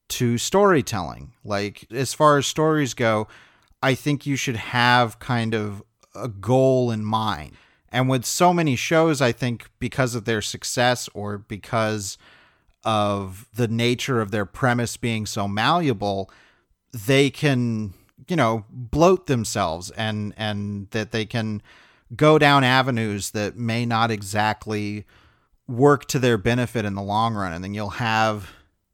[0.09, 1.33] to storytelling.
[1.43, 3.27] Like as far as stories go,
[3.81, 5.81] I think you should have kind of
[6.13, 7.53] a goal in mind.
[7.91, 12.17] And with so many shows, I think because of their success or because
[12.83, 16.31] of the nature of their premise being so malleable,
[16.93, 17.93] they can,
[18.27, 21.61] you know, bloat themselves and and that they can
[22.15, 25.05] go down avenues that may not exactly
[25.67, 27.53] work to their benefit in the long run.
[27.53, 28.49] And then you'll have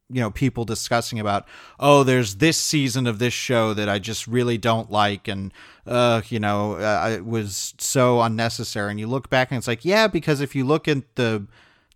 [0.09, 1.45] you know people discussing about
[1.81, 5.51] oh there's this season of this show that I just really don't like and
[5.85, 8.91] uh you know uh, it was so unnecessary.
[8.91, 11.47] And you look back and it's like yeah because if you look at the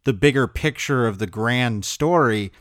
[0.03, 2.51] the bigger picture of the grand story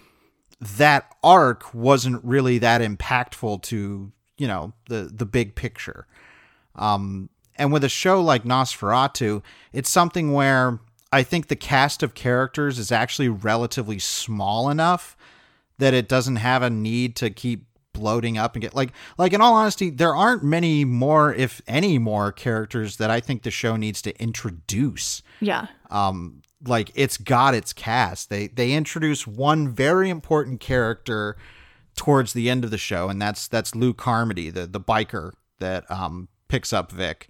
[0.61, 6.07] that arc wasn't really that impactful to you know the the big picture
[6.75, 10.81] um and with a show like NOS 4A2 it's something where
[11.13, 15.17] I think the cast of characters is actually relatively small enough
[15.79, 19.41] that it doesn't have a need to keep bloating up and get like like in
[19.41, 23.77] all honesty there aren't many more if any more characters that I think the show
[23.77, 25.67] needs to introduce yeah.
[25.91, 28.31] um like it's got its cast.
[28.31, 31.37] They they introduce one very important character
[31.97, 35.91] towards the end of the show and that's that's Lou Carmody the the biker that
[35.91, 37.29] um picks up Vic.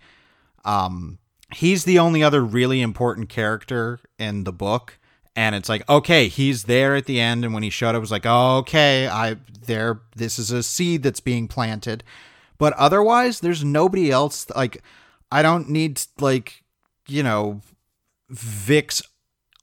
[0.64, 1.18] Um
[1.55, 4.99] he's the only other really important character in the book
[5.35, 8.01] and it's like okay he's there at the end and when he showed up it
[8.01, 12.03] was like oh, okay i there this is a seed that's being planted.
[12.59, 14.83] But otherwise there's nobody else like
[15.33, 16.62] i don't need like
[17.09, 17.62] you know
[18.28, 19.03] vic's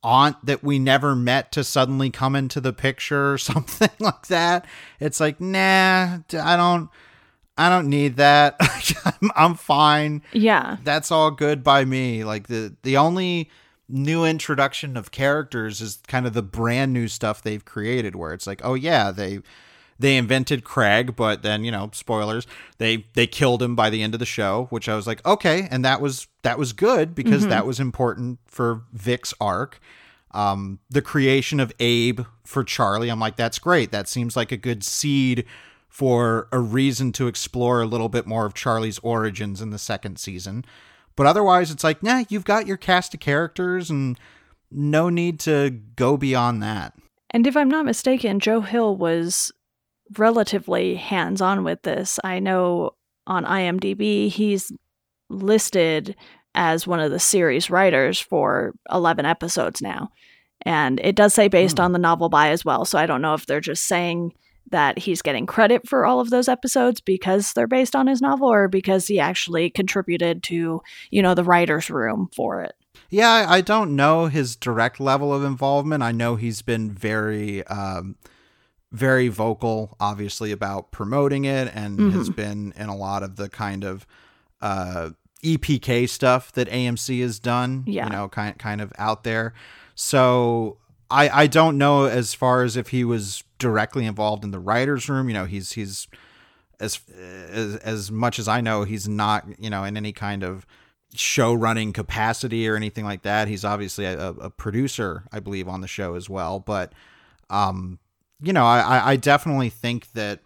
[0.04, 4.66] aunt that we never met to suddenly come into the picture or something like that
[5.00, 6.90] it's like nah i don't
[7.58, 8.56] i don't need that
[9.06, 10.78] I'm, I'm fine Yeah.
[10.84, 12.24] that's all good by me.
[12.24, 13.50] Like the the only
[13.90, 18.46] new introduction of characters is kind of the brand new stuff they've created where it's
[18.46, 19.40] like, oh yeah, they
[20.00, 22.46] they invented Craig, but then, you know, spoilers,
[22.78, 25.68] they they killed him by the end of the show, which I was like, okay,
[25.70, 29.80] and that was that was good because that was important for Vic's arc.
[30.32, 33.92] Um the creation of Abe for Charlie, I'm like, that's great.
[33.92, 35.46] That seems like a good seed
[35.90, 40.20] for a reason to explore a little bit more of Charlie's origins in the second
[40.20, 40.64] season.
[41.16, 44.20] But otherwise, it's like, nah, you've got your cast of characters and
[44.70, 46.94] no need to go beyond that.
[47.32, 49.52] And if I'm not mistaken, Joe Hill was
[50.18, 52.20] relatively hands on with this.
[52.24, 52.92] I know
[53.26, 54.72] on IMDb he's
[55.30, 56.16] listed
[56.56, 60.10] as one of the series writers for 11 episodes now.
[60.64, 61.84] And it does say based Hmm.
[61.86, 62.86] on the novel by as well.
[62.86, 64.34] So I don't know if they're just saying
[64.72, 68.52] that he's getting credit for all of those episodes because they're based on his novel
[68.52, 72.74] or because he actually contributed to, you know, the writer's room for it.
[73.10, 76.04] Yeah, I I don't know his direct level of involvement.
[76.04, 78.16] I know he's been very, um,
[78.92, 83.84] very vocal, obviously, about promoting it and has been in a lot of the kind
[83.84, 84.08] of
[84.62, 85.12] uh,
[85.44, 87.84] EPK stuff that AMC has done.
[87.86, 88.06] Yeah.
[88.06, 89.54] You know, kind kind of out there.
[89.96, 90.78] So
[91.10, 95.10] I I don't know as far as if he was directly involved in the writers'
[95.10, 95.28] room.
[95.28, 96.08] You know, he's he's
[96.80, 97.00] as
[97.50, 100.66] as as much as I know, he's not you know in any kind of
[101.14, 103.48] show running capacity or anything like that.
[103.48, 106.60] He's obviously a, a producer, I believe, on the show as well.
[106.60, 106.94] But
[107.50, 108.00] um,
[108.42, 110.40] you know, I I- definitely think that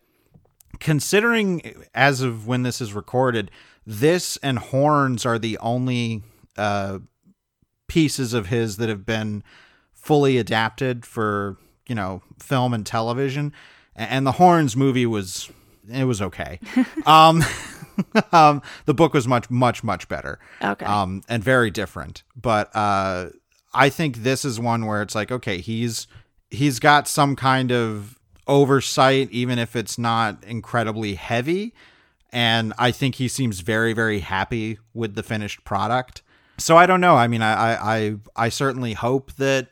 [0.79, 3.51] considering as of when this is recorded,
[3.85, 6.23] this and horns are the only
[6.57, 6.99] uh
[7.87, 9.43] pieces of his that have been
[9.93, 13.53] fully adapted for you know film and television.
[13.95, 15.49] And the horns movie was
[15.91, 16.59] it was okay.
[17.05, 17.43] Um
[18.31, 20.39] um the book was much much much better.
[20.63, 20.85] Okay.
[20.85, 22.23] um and very different.
[22.39, 23.29] But uh
[23.73, 26.05] i think this is one where it's like okay he's
[26.51, 31.73] he's got some kind of oversight even if it's not incredibly heavy.
[32.33, 36.21] And i think he seems very very happy with the finished product.
[36.57, 37.15] So i don't know.
[37.15, 39.69] I mean i i i, certainly hope that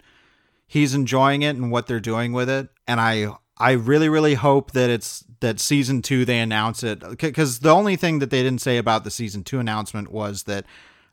[0.68, 2.70] he's enjoying it and what they're doing with it.
[2.88, 3.28] And i
[3.58, 7.04] i really really hope that it's that season two they announce it.
[7.18, 10.66] Because the only thing that they didn't say about the season two announcement was that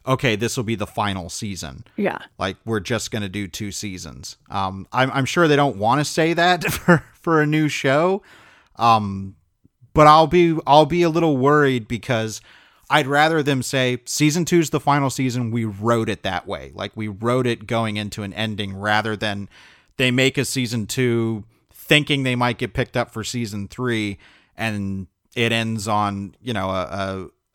[0.06, 2.18] okay this will be the final season yeah.
[2.38, 6.00] like we're just going to do two seasons um i'm, I'm sure they don't want
[6.00, 8.22] to say that for for a new show
[8.76, 9.36] um
[9.96, 12.42] but I'll be I'll be a little worried because
[12.90, 15.50] I'd rather them say season two's the final season.
[15.50, 16.70] We wrote it that way.
[16.74, 19.48] Like we wrote it going into an ending rather than
[19.96, 24.18] they make a season two thinking they might get picked up for season three
[24.54, 26.82] and it ends on, you know, a,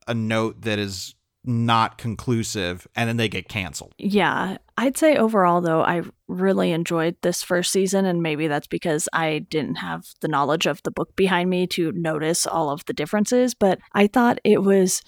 [0.07, 3.93] a, a note that is not conclusive and then they get canceled.
[3.97, 4.57] Yeah.
[4.77, 9.39] I'd say overall, though, I really enjoyed this first season, and maybe that's because I
[9.39, 13.53] didn't have the knowledge of the book behind me to notice all of the differences,
[13.53, 15.01] but I thought it was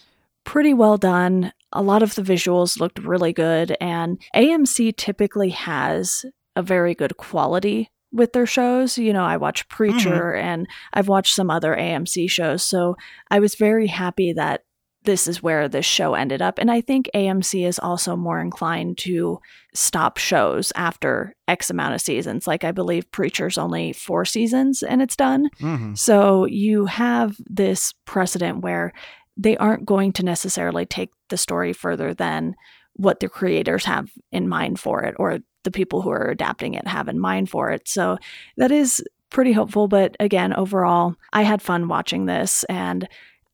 [0.43, 1.53] pretty well done.
[1.71, 6.25] A lot of the visuals looked really good, and AMC typically has
[6.55, 8.97] a very good quality with their shows.
[8.97, 10.47] You know, I watch Preacher mm-hmm.
[10.47, 12.95] and I've watched some other AMC shows, so
[13.31, 14.63] I was very happy that
[15.04, 16.58] this is where this show ended up.
[16.60, 19.39] And I think AMC is also more inclined to
[19.74, 22.47] stop shows after X amount of seasons.
[22.47, 25.49] Like I believe Preacher's only four seasons and it's done.
[25.60, 25.95] Mm-hmm.
[25.95, 28.93] So you have this precedent where
[29.36, 32.56] they aren't going to necessarily take the story further than
[32.93, 36.88] what the creators have in mind for it or the people who are adapting it
[36.88, 37.88] have in mind for it.
[37.88, 38.18] So
[38.58, 39.88] that is pretty hopeful.
[39.88, 43.08] But again, overall, I had fun watching this and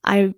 [0.04, 0.34] I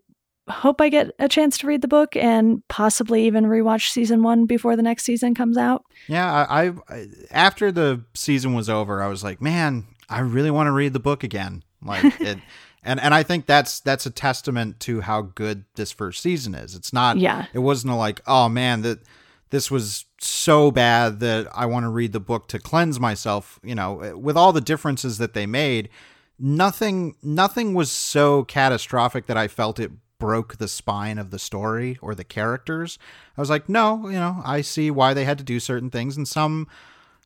[0.52, 4.46] hope I get a chance to read the book and possibly even rewatch season one
[4.46, 5.84] before the next season comes out.
[6.08, 10.68] Yeah, I, I after the season was over, I was like, man, I really want
[10.68, 11.64] to read the book again.
[11.84, 12.38] Like it
[12.84, 16.76] and and I think that's that's a testament to how good this first season is.
[16.76, 17.46] It's not yeah.
[17.54, 19.00] It wasn't like oh man that
[19.50, 23.60] this was so bad that I want to read the book to cleanse myself.
[23.64, 25.90] You know, eh, with all the differences that they made,
[26.40, 29.92] nothing nothing was so catastrophic that I felt it
[30.22, 33.00] broke the spine of the story or the characters.
[33.36, 36.16] I was like, no, you know, I see why they had to do certain things,
[36.16, 36.68] and some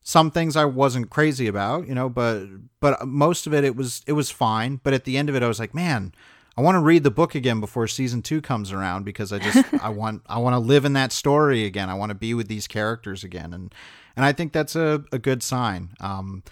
[0.01, 2.45] some things I wasn't crazy about, you know, but
[2.79, 4.79] but most of it it was it was fine.
[4.81, 6.13] But at the end of it, I was like, man,
[6.55, 9.65] I want to read the book again before season two comes around because I just
[9.83, 11.89] I want I want to live in that story again.
[11.89, 13.75] I want to be with these characters again, and
[14.15, 15.89] and I think that's a, a good sign.
[15.99, 16.43] Um,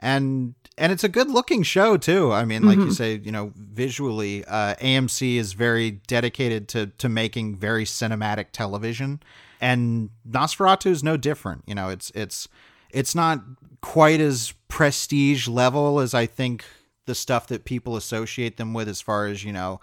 [0.00, 2.32] and and it's a good looking show too.
[2.32, 2.88] I mean, like mm-hmm.
[2.88, 8.46] you say, you know, visually, uh, AMC is very dedicated to to making very cinematic
[8.52, 9.22] television,
[9.60, 11.64] and NOS 4A2 is no different.
[11.66, 12.48] You know, it's it's
[12.90, 13.42] it's not
[13.82, 16.64] quite as prestige level as I think
[17.06, 19.80] the stuff that people associate them with as far as, you know,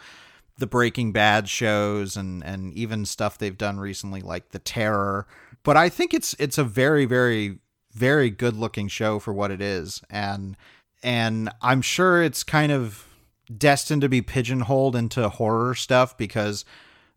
[0.57, 5.27] the Breaking Bad shows and and even stuff they've done recently like The Terror.
[5.63, 7.59] But I think it's it's a very very
[7.97, 10.55] very good looking show for what it is and
[11.03, 13.07] and I'm sure it's kind of
[13.55, 16.65] destined to be pigeonholed into horror stuff because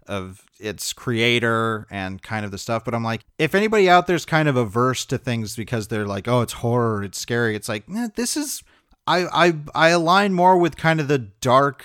[0.07, 2.85] of its creator and kind of the stuff.
[2.85, 6.29] But I'm like, if anybody out there's kind of averse to things because they're like,
[6.29, 7.57] oh, it's horror, it's scary.
[7.57, 8.63] It's like, eh, this is
[9.07, 11.85] I I I align more with kind of the dark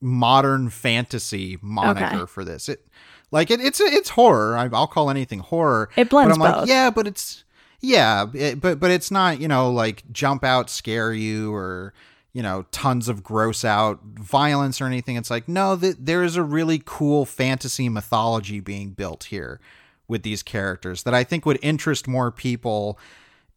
[0.00, 2.26] modern fantasy moniker okay.
[2.26, 2.68] for this.
[2.68, 2.86] It
[3.30, 4.56] like it, it's it's horror.
[4.56, 5.90] I, will call anything horror.
[5.96, 6.60] It blends but I'm both.
[6.62, 7.44] Like, yeah, but it's
[7.80, 11.94] yeah, it, but but it's not you know like jump out, scare you, or
[12.32, 15.16] you know tons of gross out violence or anything.
[15.16, 19.60] It's like no that there is a really cool fantasy mythology being built here
[20.08, 22.98] with these characters that i think would interest more people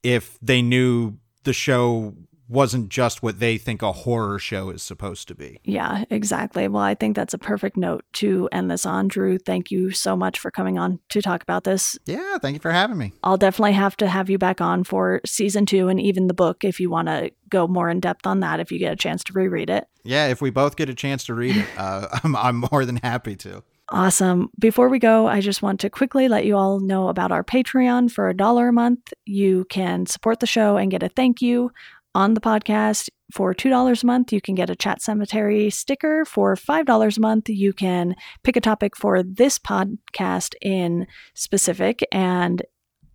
[0.03, 2.13] if they knew the show
[2.51, 5.59] wasn't just what they think a horror show is supposed to be.
[5.63, 6.67] Yeah, exactly.
[6.67, 9.07] Well, I think that's a perfect note to end this on.
[9.07, 11.97] Drew, thank you so much for coming on to talk about this.
[12.05, 13.13] Yeah, thank you for having me.
[13.23, 16.63] I'll definitely have to have you back on for season two and even the book
[16.63, 19.23] if you want to go more in depth on that if you get a chance
[19.25, 19.87] to reread it.
[20.03, 22.97] Yeah, if we both get a chance to read it, uh, I'm, I'm more than
[22.97, 23.63] happy to.
[23.89, 24.49] Awesome.
[24.57, 28.09] Before we go, I just want to quickly let you all know about our Patreon.
[28.09, 31.71] For a dollar a month, you can support the show and get a thank you
[32.13, 33.09] on the podcast.
[33.33, 36.25] For $2 a month, you can get a Chat Cemetery sticker.
[36.25, 42.61] For $5 a month, you can pick a topic for this podcast in specific, and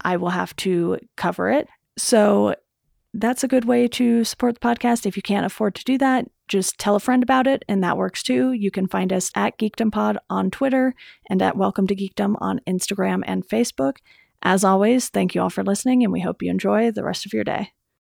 [0.00, 1.68] I will have to cover it.
[1.98, 2.54] So
[3.12, 5.04] that's a good way to support the podcast.
[5.04, 7.96] If you can't afford to do that, just tell a friend about it, and that
[7.96, 8.52] works too.
[8.52, 10.94] You can find us at GeekdomPod on Twitter
[11.28, 13.96] and at Welcome to Geekdom on Instagram and Facebook.
[14.42, 17.32] As always, thank you all for listening, and we hope you enjoy the rest of
[17.32, 17.72] your day.